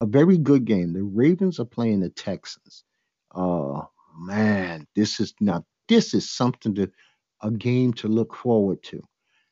A 0.00 0.06
very 0.06 0.38
good 0.38 0.64
game. 0.64 0.92
The 0.92 1.02
Ravens 1.02 1.58
are 1.60 1.64
playing 1.64 2.00
the 2.00 2.10
Texans. 2.10 2.84
Oh 3.34 3.88
man, 4.18 4.86
this 4.94 5.20
is 5.20 5.34
not. 5.40 5.64
This 5.88 6.14
is 6.14 6.30
something 6.30 6.74
to 6.74 6.90
a 7.42 7.50
game 7.50 7.92
to 7.94 8.08
look 8.08 8.34
forward 8.34 8.82
to. 8.84 9.02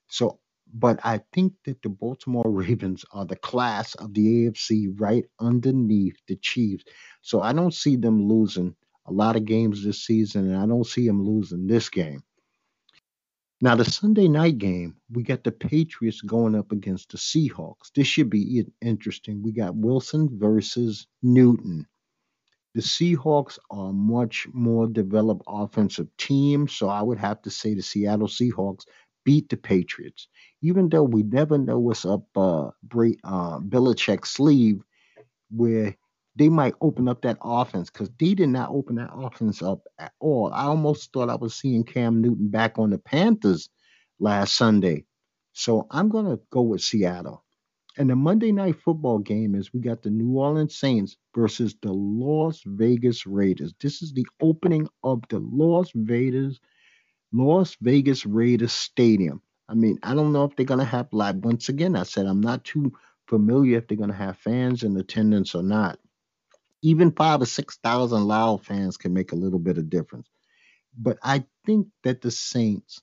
So, 0.08 0.38
but 0.78 1.00
I 1.04 1.22
think 1.32 1.54
that 1.64 1.80
the 1.82 1.88
Baltimore 1.88 2.44
Ravens 2.46 3.04
are 3.12 3.24
the 3.24 3.36
class 3.36 3.94
of 3.94 4.12
the 4.12 4.46
AFC 4.46 4.94
right 5.00 5.24
underneath 5.40 6.16
the 6.28 6.36
Chiefs. 6.36 6.84
So 7.22 7.40
I 7.40 7.54
don't 7.54 7.72
see 7.72 7.96
them 7.96 8.28
losing 8.28 8.76
a 9.06 9.12
lot 9.12 9.36
of 9.36 9.46
games 9.46 9.82
this 9.82 10.04
season, 10.04 10.48
and 10.52 10.56
I 10.56 10.66
don't 10.66 10.86
see 10.86 11.06
them 11.06 11.24
losing 11.24 11.66
this 11.66 11.88
game. 11.88 12.22
Now, 13.62 13.74
the 13.74 13.86
Sunday 13.86 14.28
night 14.28 14.58
game, 14.58 14.96
we 15.10 15.22
got 15.22 15.44
the 15.44 15.52
Patriots 15.52 16.20
going 16.20 16.54
up 16.54 16.72
against 16.72 17.10
the 17.10 17.16
Seahawks. 17.16 17.90
This 17.94 18.06
should 18.06 18.28
be 18.28 18.66
interesting. 18.82 19.42
We 19.42 19.52
got 19.52 19.74
Wilson 19.74 20.28
versus 20.38 21.06
Newton. 21.22 21.86
The 22.74 22.82
Seahawks 22.82 23.58
are 23.70 23.88
a 23.88 23.92
much 23.94 24.46
more 24.52 24.86
developed 24.86 25.44
offensive 25.48 26.14
team, 26.18 26.68
so 26.68 26.90
I 26.90 27.00
would 27.00 27.16
have 27.16 27.40
to 27.42 27.50
say 27.50 27.72
the 27.72 27.80
Seattle 27.80 28.28
Seahawks 28.28 28.84
beat 29.26 29.50
the 29.50 29.58
Patriots. 29.58 30.28
Even 30.62 30.88
though 30.90 31.04
we 31.04 31.24
never 31.24 31.58
know 31.58 31.80
what's 31.80 32.06
up 32.06 32.24
uh, 32.36 32.70
Bray, 32.84 33.18
uh 33.24 33.60
Belichick's 33.60 34.30
sleeve, 34.30 34.80
where 35.50 35.96
they 36.36 36.48
might 36.50 36.74
open 36.80 37.08
up 37.08 37.22
that 37.22 37.38
offense 37.42 37.90
because 37.90 38.10
they 38.20 38.34
did 38.34 38.50
not 38.50 38.70
open 38.70 38.96
that 38.96 39.10
offense 39.14 39.62
up 39.62 39.82
at 39.98 40.12
all. 40.20 40.52
I 40.54 40.64
almost 40.64 41.12
thought 41.12 41.30
I 41.30 41.36
was 41.36 41.54
seeing 41.54 41.84
Cam 41.84 42.22
Newton 42.22 42.48
back 42.48 42.78
on 42.78 42.90
the 42.90 42.98
Panthers 42.98 43.70
last 44.20 44.56
Sunday. 44.56 45.04
So 45.54 45.88
I'm 45.90 46.10
going 46.10 46.26
to 46.26 46.40
go 46.50 46.62
with 46.62 46.82
Seattle. 46.82 47.44
And 47.98 48.10
the 48.10 48.16
Monday 48.16 48.52
night 48.52 48.76
football 48.82 49.20
game 49.20 49.54
is 49.54 49.72
we 49.72 49.80
got 49.80 50.02
the 50.02 50.10
New 50.10 50.38
Orleans 50.38 50.76
Saints 50.76 51.16
versus 51.34 51.76
the 51.82 51.92
Las 51.92 52.62
Vegas 52.66 53.26
Raiders. 53.26 53.74
This 53.80 54.02
is 54.02 54.12
the 54.14 54.26
opening 54.42 54.88
of 55.04 55.22
the 55.30 55.40
Las 55.40 55.90
Vegas 55.94 56.60
Las 57.38 57.76
Vegas 57.80 58.26
Raiders 58.26 58.72
Stadium. 58.72 59.42
I 59.68 59.74
mean, 59.74 59.98
I 60.02 60.14
don't 60.14 60.32
know 60.32 60.44
if 60.44 60.56
they're 60.56 60.66
going 60.66 60.80
to 60.80 60.86
have 60.86 61.08
live. 61.12 61.36
Once 61.36 61.68
again, 61.68 61.96
I 61.96 62.04
said 62.04 62.26
I'm 62.26 62.40
not 62.40 62.64
too 62.64 62.92
familiar 63.26 63.78
if 63.78 63.88
they're 63.88 63.96
going 63.98 64.10
to 64.10 64.16
have 64.16 64.38
fans 64.38 64.84
in 64.84 64.96
attendance 64.96 65.54
or 65.54 65.62
not 65.62 65.98
even 66.82 67.10
five 67.12 67.42
or 67.42 67.46
six 67.46 67.78
thousand 67.78 68.24
loud 68.26 68.64
fans 68.64 68.96
can 68.96 69.12
make 69.12 69.32
a 69.32 69.36
little 69.36 69.58
bit 69.58 69.78
of 69.78 69.90
difference. 69.90 70.28
But 70.96 71.18
I 71.22 71.44
think 71.66 71.88
that 72.04 72.22
the 72.22 72.30
Saints, 72.30 73.02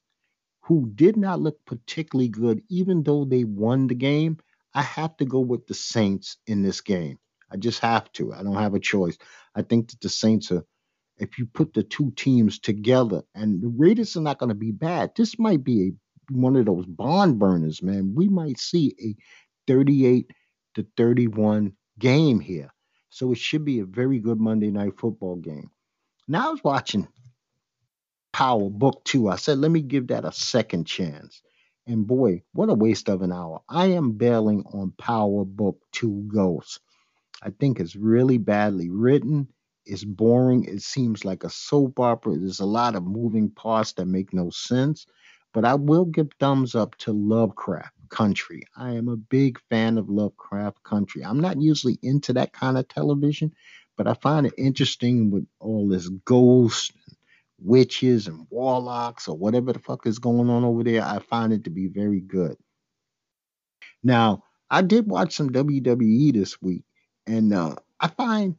who 0.61 0.89
did 0.95 1.17
not 1.17 1.41
look 1.41 1.63
particularly 1.65 2.29
good, 2.29 2.63
even 2.69 3.03
though 3.03 3.25
they 3.25 3.43
won 3.43 3.87
the 3.87 3.95
game, 3.95 4.37
I 4.73 4.81
have 4.83 5.17
to 5.17 5.25
go 5.25 5.39
with 5.39 5.67
the 5.67 5.73
Saints 5.73 6.37
in 6.47 6.63
this 6.63 6.81
game. 6.81 7.19
I 7.51 7.57
just 7.57 7.79
have 7.81 8.11
to. 8.13 8.33
I 8.33 8.41
don't 8.43 8.55
have 8.55 8.73
a 8.73 8.79
choice. 8.79 9.17
I 9.55 9.61
think 9.61 9.89
that 9.91 10.01
the 10.01 10.09
Saints 10.09 10.51
are, 10.51 10.65
if 11.17 11.37
you 11.37 11.45
put 11.45 11.73
the 11.73 11.83
two 11.83 12.11
teams 12.11 12.59
together, 12.59 13.23
and 13.35 13.61
the 13.61 13.69
Raiders 13.69 14.17
are 14.17 14.21
not 14.21 14.39
going 14.39 14.49
to 14.49 14.55
be 14.55 14.71
bad. 14.71 15.11
This 15.15 15.37
might 15.39 15.63
be 15.63 15.89
a 15.89 15.91
one 16.31 16.55
of 16.55 16.65
those 16.65 16.85
bond 16.85 17.39
burners, 17.39 17.81
man. 17.83 18.13
We 18.15 18.29
might 18.29 18.59
see 18.59 18.95
a 19.01 19.15
38 19.67 20.31
to 20.75 20.87
31 20.97 21.73
game 21.99 22.39
here. 22.39 22.73
So 23.09 23.31
it 23.31 23.37
should 23.37 23.65
be 23.65 23.79
a 23.79 23.85
very 23.85 24.19
good 24.19 24.39
Monday 24.39 24.71
night 24.71 24.97
football 24.97 25.35
game. 25.35 25.69
Now 26.27 26.47
I 26.47 26.51
was 26.51 26.63
watching 26.63 27.07
Power 28.31 28.69
Book 28.69 29.03
2. 29.05 29.29
I 29.29 29.35
said, 29.35 29.59
let 29.59 29.69
me 29.69 29.81
give 29.81 30.07
that 30.07 30.25
a 30.25 30.31
second 30.31 30.85
chance. 30.85 31.41
And 31.85 32.07
boy, 32.07 32.43
what 32.53 32.69
a 32.69 32.73
waste 32.73 33.09
of 33.09 33.21
an 33.21 33.31
hour. 33.31 33.61
I 33.69 33.87
am 33.87 34.13
bailing 34.13 34.63
on 34.73 34.93
Power 34.97 35.45
Book 35.45 35.79
2 35.91 36.29
Ghosts. 36.33 36.79
I 37.41 37.49
think 37.51 37.79
it's 37.79 37.95
really 37.95 38.37
badly 38.37 38.89
written. 38.89 39.49
It's 39.85 40.03
boring. 40.03 40.65
It 40.65 40.81
seems 40.81 41.25
like 41.25 41.43
a 41.43 41.49
soap 41.49 41.99
opera. 41.99 42.37
There's 42.37 42.59
a 42.59 42.65
lot 42.65 42.95
of 42.95 43.03
moving 43.03 43.49
parts 43.49 43.93
that 43.93 44.05
make 44.05 44.33
no 44.33 44.49
sense. 44.49 45.05
But 45.53 45.65
I 45.65 45.75
will 45.75 46.05
give 46.05 46.29
thumbs 46.39 46.73
up 46.75 46.95
to 46.99 47.11
Lovecraft 47.11 47.93
Country. 48.09 48.63
I 48.75 48.93
am 48.93 49.07
a 49.07 49.17
big 49.17 49.59
fan 49.69 49.97
of 49.97 50.09
Lovecraft 50.09 50.81
Country. 50.83 51.23
I'm 51.23 51.39
not 51.39 51.61
usually 51.61 51.99
into 52.01 52.33
that 52.33 52.53
kind 52.53 52.77
of 52.77 52.87
television, 52.87 53.53
but 53.97 54.07
I 54.07 54.15
find 54.15 54.47
it 54.47 54.53
interesting 54.57 55.29
with 55.29 55.45
all 55.59 55.87
this 55.87 56.09
ghosts, 56.25 56.91
and 57.07 57.17
witches, 57.59 58.27
and 58.27 58.47
warlocks, 58.49 59.27
or 59.27 59.37
whatever 59.37 59.73
the 59.73 59.79
fuck 59.79 60.07
is 60.07 60.19
going 60.19 60.49
on 60.49 60.63
over 60.63 60.83
there. 60.83 61.03
I 61.03 61.19
find 61.19 61.53
it 61.53 61.65
to 61.65 61.69
be 61.69 61.87
very 61.87 62.19
good. 62.19 62.57
Now, 64.03 64.43
I 64.69 64.81
did 64.81 65.07
watch 65.07 65.35
some 65.35 65.51
WWE 65.51 66.33
this 66.33 66.61
week, 66.61 66.83
and 67.27 67.53
uh, 67.53 67.75
I 67.99 68.07
find 68.07 68.55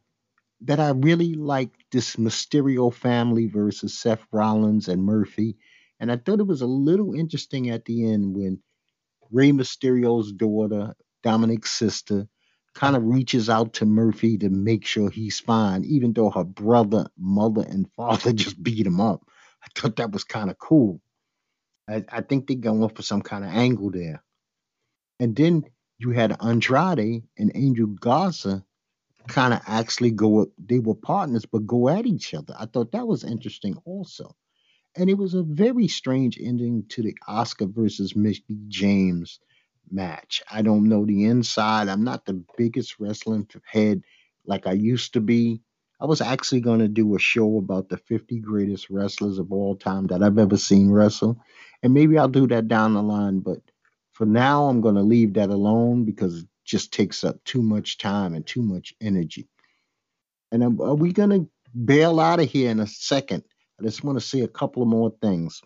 that 0.65 0.79
I 0.79 0.89
really 0.89 1.35
like 1.35 1.69
this 1.91 2.15
Mysterio 2.15 2.93
family 2.93 3.47
versus 3.47 3.97
Seth 3.97 4.25
Rollins 4.31 4.87
and 4.87 5.03
Murphy. 5.03 5.57
And 5.99 6.11
I 6.11 6.17
thought 6.17 6.39
it 6.39 6.47
was 6.47 6.61
a 6.61 6.67
little 6.67 7.13
interesting 7.13 7.69
at 7.69 7.85
the 7.85 8.11
end 8.11 8.35
when 8.35 8.59
Rey 9.31 9.51
Mysterio's 9.51 10.31
daughter, 10.31 10.95
Dominic's 11.23 11.71
sister, 11.71 12.27
kind 12.73 12.95
of 12.95 13.03
reaches 13.03 13.49
out 13.49 13.73
to 13.73 13.85
Murphy 13.85 14.37
to 14.39 14.49
make 14.49 14.85
sure 14.85 15.09
he's 15.09 15.39
fine, 15.39 15.85
even 15.85 16.13
though 16.13 16.31
her 16.31 16.43
brother, 16.43 17.07
mother, 17.17 17.61
and 17.61 17.89
father 17.95 18.33
just 18.33 18.61
beat 18.61 18.85
him 18.85 18.99
up. 18.99 19.21
I 19.63 19.67
thought 19.79 19.97
that 19.97 20.11
was 20.11 20.23
kind 20.23 20.49
of 20.49 20.57
cool. 20.57 20.99
I, 21.87 22.03
I 22.09 22.21
think 22.21 22.47
they're 22.47 22.57
going 22.57 22.89
for 22.89 23.03
some 23.03 23.21
kind 23.21 23.43
of 23.43 23.51
angle 23.51 23.91
there. 23.91 24.23
And 25.19 25.35
then 25.35 25.65
you 25.99 26.09
had 26.09 26.35
Andrade 26.41 27.23
and 27.37 27.51
Angel 27.53 27.87
Garza 27.87 28.64
kind 29.27 29.53
of 29.53 29.61
actually 29.67 30.11
go, 30.11 30.47
they 30.57 30.79
were 30.79 30.95
partners, 30.95 31.45
but 31.45 31.67
go 31.67 31.89
at 31.89 32.05
each 32.05 32.33
other. 32.33 32.55
I 32.59 32.67
thought 32.67 32.93
that 32.93 33.07
was 33.07 33.23
interesting 33.23 33.77
also 33.85 34.31
and 34.97 35.09
it 35.09 35.17
was 35.17 35.35
a 35.35 35.43
very 35.43 35.89
strange 35.89 36.39
ending 36.41 36.85
to 36.91 37.03
the 37.03 37.15
Asuka 37.29 37.73
versus 37.73 38.15
Mickie 38.15 38.59
James 38.69 39.41
match. 39.91 40.43
I 40.51 40.63
don't 40.63 40.89
know 40.89 41.05
the 41.05 41.25
inside. 41.25 41.89
I'm 41.89 42.05
not 42.05 42.27
the 42.27 42.43
biggest 42.57 42.99
wrestling 42.99 43.49
head 43.65 44.03
like 44.47 44.67
I 44.67 44.73
used 44.73 45.15
to 45.15 45.21
be. 45.21 45.61
I 46.01 46.05
was 46.07 46.21
actually 46.21 46.61
going 46.61 46.81
to 46.81 46.89
do 46.89 47.15
a 47.15 47.19
show 47.19 47.57
about 47.59 47.89
the 47.89 47.97
50 47.97 48.39
greatest 48.41 48.91
wrestlers 48.91 49.39
of 49.39 49.53
all 49.53 49.77
time 49.77 50.07
that 50.09 50.23
I've 50.23 50.39
ever 50.39 50.57
seen 50.57 50.91
wrestle. 50.91 51.39
And 51.83 51.95
maybe 51.95 52.19
I'll 52.19 52.29
do 52.29 52.47
that 52.49 52.69
down 52.69 52.95
the 52.95 53.03
line. 53.03 53.41
But 53.41 53.59
for 54.13 54.27
now, 54.27 54.65
I'm 54.65 54.81
going 54.81 54.97
to 54.97 55.03
leave 55.03 55.35
that 55.35 55.49
alone 55.49 56.05
because 56.05 56.45
just 56.65 56.91
takes 56.91 57.23
up 57.23 57.43
too 57.43 57.61
much 57.61 57.97
time 57.97 58.33
and 58.33 58.45
too 58.45 58.61
much 58.61 58.93
energy. 58.99 59.47
And 60.51 60.63
are 60.63 60.95
we 60.95 61.13
going 61.13 61.29
to 61.29 61.49
bail 61.85 62.19
out 62.19 62.39
of 62.39 62.49
here 62.49 62.69
in 62.69 62.79
a 62.79 62.87
second? 62.87 63.43
I 63.79 63.83
just 63.83 64.03
want 64.03 64.19
to 64.19 64.25
say 64.25 64.41
a 64.41 64.47
couple 64.47 64.81
of 64.81 64.89
more 64.89 65.13
things. 65.21 65.61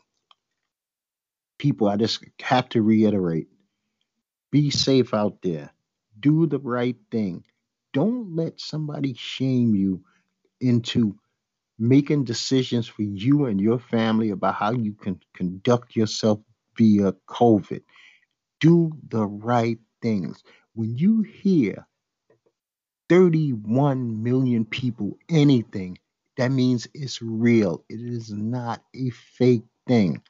People, 1.58 1.88
I 1.88 1.98
just 1.98 2.24
have 2.42 2.70
to 2.70 2.82
reiterate 2.82 3.48
be 4.52 4.70
safe 4.70 5.14
out 5.14 5.42
there, 5.42 5.72
do 6.20 6.48
the 6.48 6.60
right 6.60 6.98
thing. 7.12 7.44
Don't 7.94 8.36
let 8.36 8.60
somebody 8.60 9.14
shame 9.14 9.76
you 9.76 10.04
into 10.60 11.16
making 11.78 12.26
decisions 12.26 12.88
for 12.88 13.04
you 13.04 13.46
and 13.46 13.60
your 13.62 13.80
family 13.80 14.32
about 14.32 14.56
how 14.56 14.72
you 14.72 14.94
can 14.94 15.20
conduct 15.34 15.96
yourself 15.96 16.40
via 16.78 17.14
COVID. 17.28 17.82
Do 18.60 18.92
the 19.08 19.26
right 19.26 19.80
things. 20.02 20.44
When 20.76 20.98
you 20.98 21.24
hear 21.24 21.88
31 23.10 24.24
million 24.24 24.66
people, 24.66 25.18
anything, 25.30 25.98
that 26.38 26.52
means 26.52 26.88
it's 26.94 27.22
real. 27.22 27.84
It 27.90 28.00
is 28.02 28.32
not 28.32 28.82
a 28.96 29.10
fake 29.12 29.64
thing. 29.88 30.22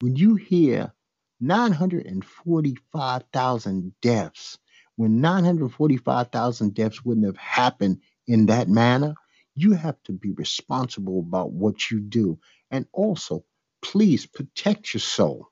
When 0.00 0.16
you 0.16 0.34
hear 0.36 0.92
945,000 1.40 3.94
deaths, 4.02 4.58
when 4.96 5.20
945,000 5.20 6.74
deaths 6.74 7.04
wouldn't 7.04 7.26
have 7.26 7.36
happened 7.36 8.00
in 8.26 8.46
that 8.46 8.68
manner, 8.68 9.14
you 9.54 9.72
have 9.72 10.02
to 10.04 10.12
be 10.12 10.32
responsible 10.32 11.20
about 11.20 11.52
what 11.52 11.90
you 11.90 12.00
do. 12.00 12.38
And 12.70 12.86
also, 12.92 13.44
please 13.82 14.26
protect 14.26 14.94
your 14.94 15.00
soul. 15.00 15.48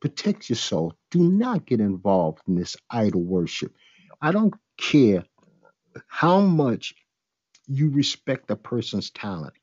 Protect 0.00 0.48
your 0.48 0.56
soul. 0.56 0.94
Do 1.10 1.20
not 1.20 1.66
get 1.66 1.80
involved 1.80 2.42
in 2.46 2.54
this 2.54 2.76
idol 2.90 3.22
worship. 3.22 3.74
I 4.20 4.32
don't 4.32 4.54
care 4.76 5.24
how 6.08 6.40
much 6.40 6.94
you 7.66 7.90
respect 7.90 8.50
a 8.50 8.56
person's 8.56 9.10
talent, 9.10 9.54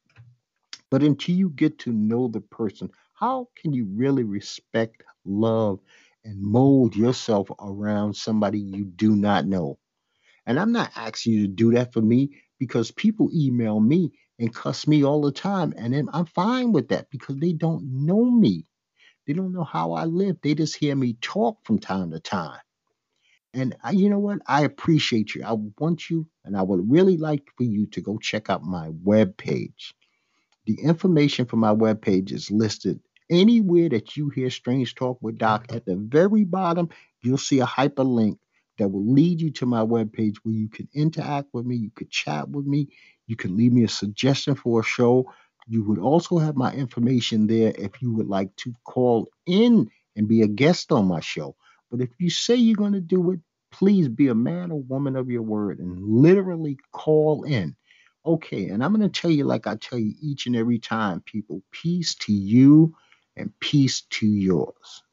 but 0.89 1.03
until 1.03 1.35
you 1.35 1.49
get 1.49 1.79
to 1.79 1.91
know 1.91 2.27
the 2.27 2.41
person, 2.41 2.89
how 3.13 3.47
can 3.55 3.73
you 3.73 3.87
really 3.93 4.23
respect, 4.23 5.03
love, 5.25 5.79
and 6.25 6.41
mold 6.41 6.95
yourself 6.95 7.49
around 7.59 8.15
somebody 8.15 8.59
you 8.59 8.85
do 8.85 9.15
not 9.15 9.45
know? 9.45 9.77
And 10.45 10.59
I'm 10.59 10.71
not 10.71 10.91
asking 10.95 11.33
you 11.33 11.41
to 11.47 11.53
do 11.53 11.71
that 11.73 11.93
for 11.93 12.01
me 12.01 12.31
because 12.59 12.91
people 12.91 13.29
email 13.33 13.79
me 13.79 14.11
and 14.39 14.53
cuss 14.53 14.87
me 14.87 15.03
all 15.03 15.21
the 15.21 15.31
time. 15.31 15.73
And 15.77 15.93
then 15.93 16.09
I'm 16.11 16.25
fine 16.25 16.71
with 16.71 16.89
that 16.89 17.09
because 17.11 17.37
they 17.37 17.53
don't 17.53 17.83
know 18.05 18.25
me. 18.29 18.65
They 19.25 19.33
don't 19.33 19.53
know 19.53 19.63
how 19.63 19.93
I 19.93 20.05
live. 20.05 20.37
They 20.41 20.53
just 20.55 20.75
hear 20.75 20.95
me 20.95 21.13
talk 21.21 21.57
from 21.63 21.79
time 21.79 22.11
to 22.11 22.19
time. 22.19 22.59
And 23.53 23.75
I, 23.83 23.91
you 23.91 24.09
know 24.09 24.19
what? 24.19 24.39
I 24.47 24.63
appreciate 24.63 25.35
you. 25.35 25.43
I 25.43 25.53
want 25.77 26.09
you, 26.09 26.27
and 26.43 26.57
I 26.57 26.63
would 26.63 26.89
really 26.91 27.17
like 27.17 27.43
for 27.55 27.63
you 27.63 27.85
to 27.87 28.01
go 28.01 28.17
check 28.17 28.49
out 28.49 28.63
my 28.63 28.89
web 29.03 29.37
page. 29.37 29.93
The 30.65 30.79
information 30.81 31.45
for 31.45 31.57
my 31.57 31.71
web 31.71 32.01
page 32.01 32.31
is 32.31 32.49
listed 32.49 32.99
anywhere 33.29 33.89
that 33.89 34.17
you 34.17 34.29
hear 34.29 34.49
Strange 34.49 34.95
Talk 34.95 35.17
with 35.21 35.37
Doc. 35.37 35.67
Mm-hmm. 35.67 35.77
At 35.77 35.85
the 35.85 35.95
very 35.95 36.43
bottom, 36.43 36.89
you'll 37.21 37.37
see 37.37 37.59
a 37.59 37.65
hyperlink 37.65 38.37
that 38.79 38.89
will 38.89 39.05
lead 39.05 39.39
you 39.39 39.51
to 39.51 39.65
my 39.65 39.83
web 39.83 40.11
page 40.11 40.35
where 40.43 40.55
you 40.55 40.67
can 40.67 40.87
interact 40.93 41.49
with 41.53 41.65
me, 41.65 41.75
you 41.75 41.91
could 41.95 42.09
chat 42.09 42.49
with 42.49 42.65
me, 42.65 42.87
you 43.27 43.35
can 43.35 43.55
leave 43.55 43.71
me 43.71 43.83
a 43.83 43.89
suggestion 43.89 44.55
for 44.55 44.79
a 44.79 44.83
show. 44.83 45.31
You 45.67 45.83
would 45.85 45.99
also 45.99 46.37
have 46.39 46.55
my 46.55 46.73
information 46.73 47.47
there 47.47 47.73
if 47.77 48.01
you 48.01 48.13
would 48.15 48.27
like 48.27 48.55
to 48.57 48.73
call 48.85 49.29
in 49.45 49.89
and 50.15 50.27
be 50.27 50.41
a 50.41 50.47
guest 50.47 50.91
on 50.91 51.07
my 51.07 51.21
show. 51.21 51.55
But 51.91 52.01
if 52.01 52.09
you 52.19 52.29
say 52.29 52.55
you're 52.55 52.75
going 52.77 52.93
to 52.93 53.01
do 53.01 53.31
it, 53.31 53.39
please 53.71 54.09
be 54.09 54.27
a 54.27 54.35
man 54.35 54.71
or 54.71 54.81
woman 54.81 55.15
of 55.15 55.29
your 55.29 55.41
word 55.43 55.79
and 55.79 56.01
literally 56.01 56.77
call 56.91 57.43
in. 57.43 57.75
Okay, 58.25 58.69
and 58.69 58.83
I'm 58.83 58.95
going 58.95 59.09
to 59.09 59.21
tell 59.21 59.31
you, 59.31 59.45
like 59.45 59.67
I 59.67 59.75
tell 59.75 59.99
you 59.99 60.13
each 60.21 60.47
and 60.47 60.55
every 60.55 60.79
time, 60.79 61.21
people, 61.21 61.61
peace 61.71 62.15
to 62.15 62.33
you 62.33 62.95
and 63.37 63.51
peace 63.59 64.03
to 64.11 64.27
yours. 64.27 65.03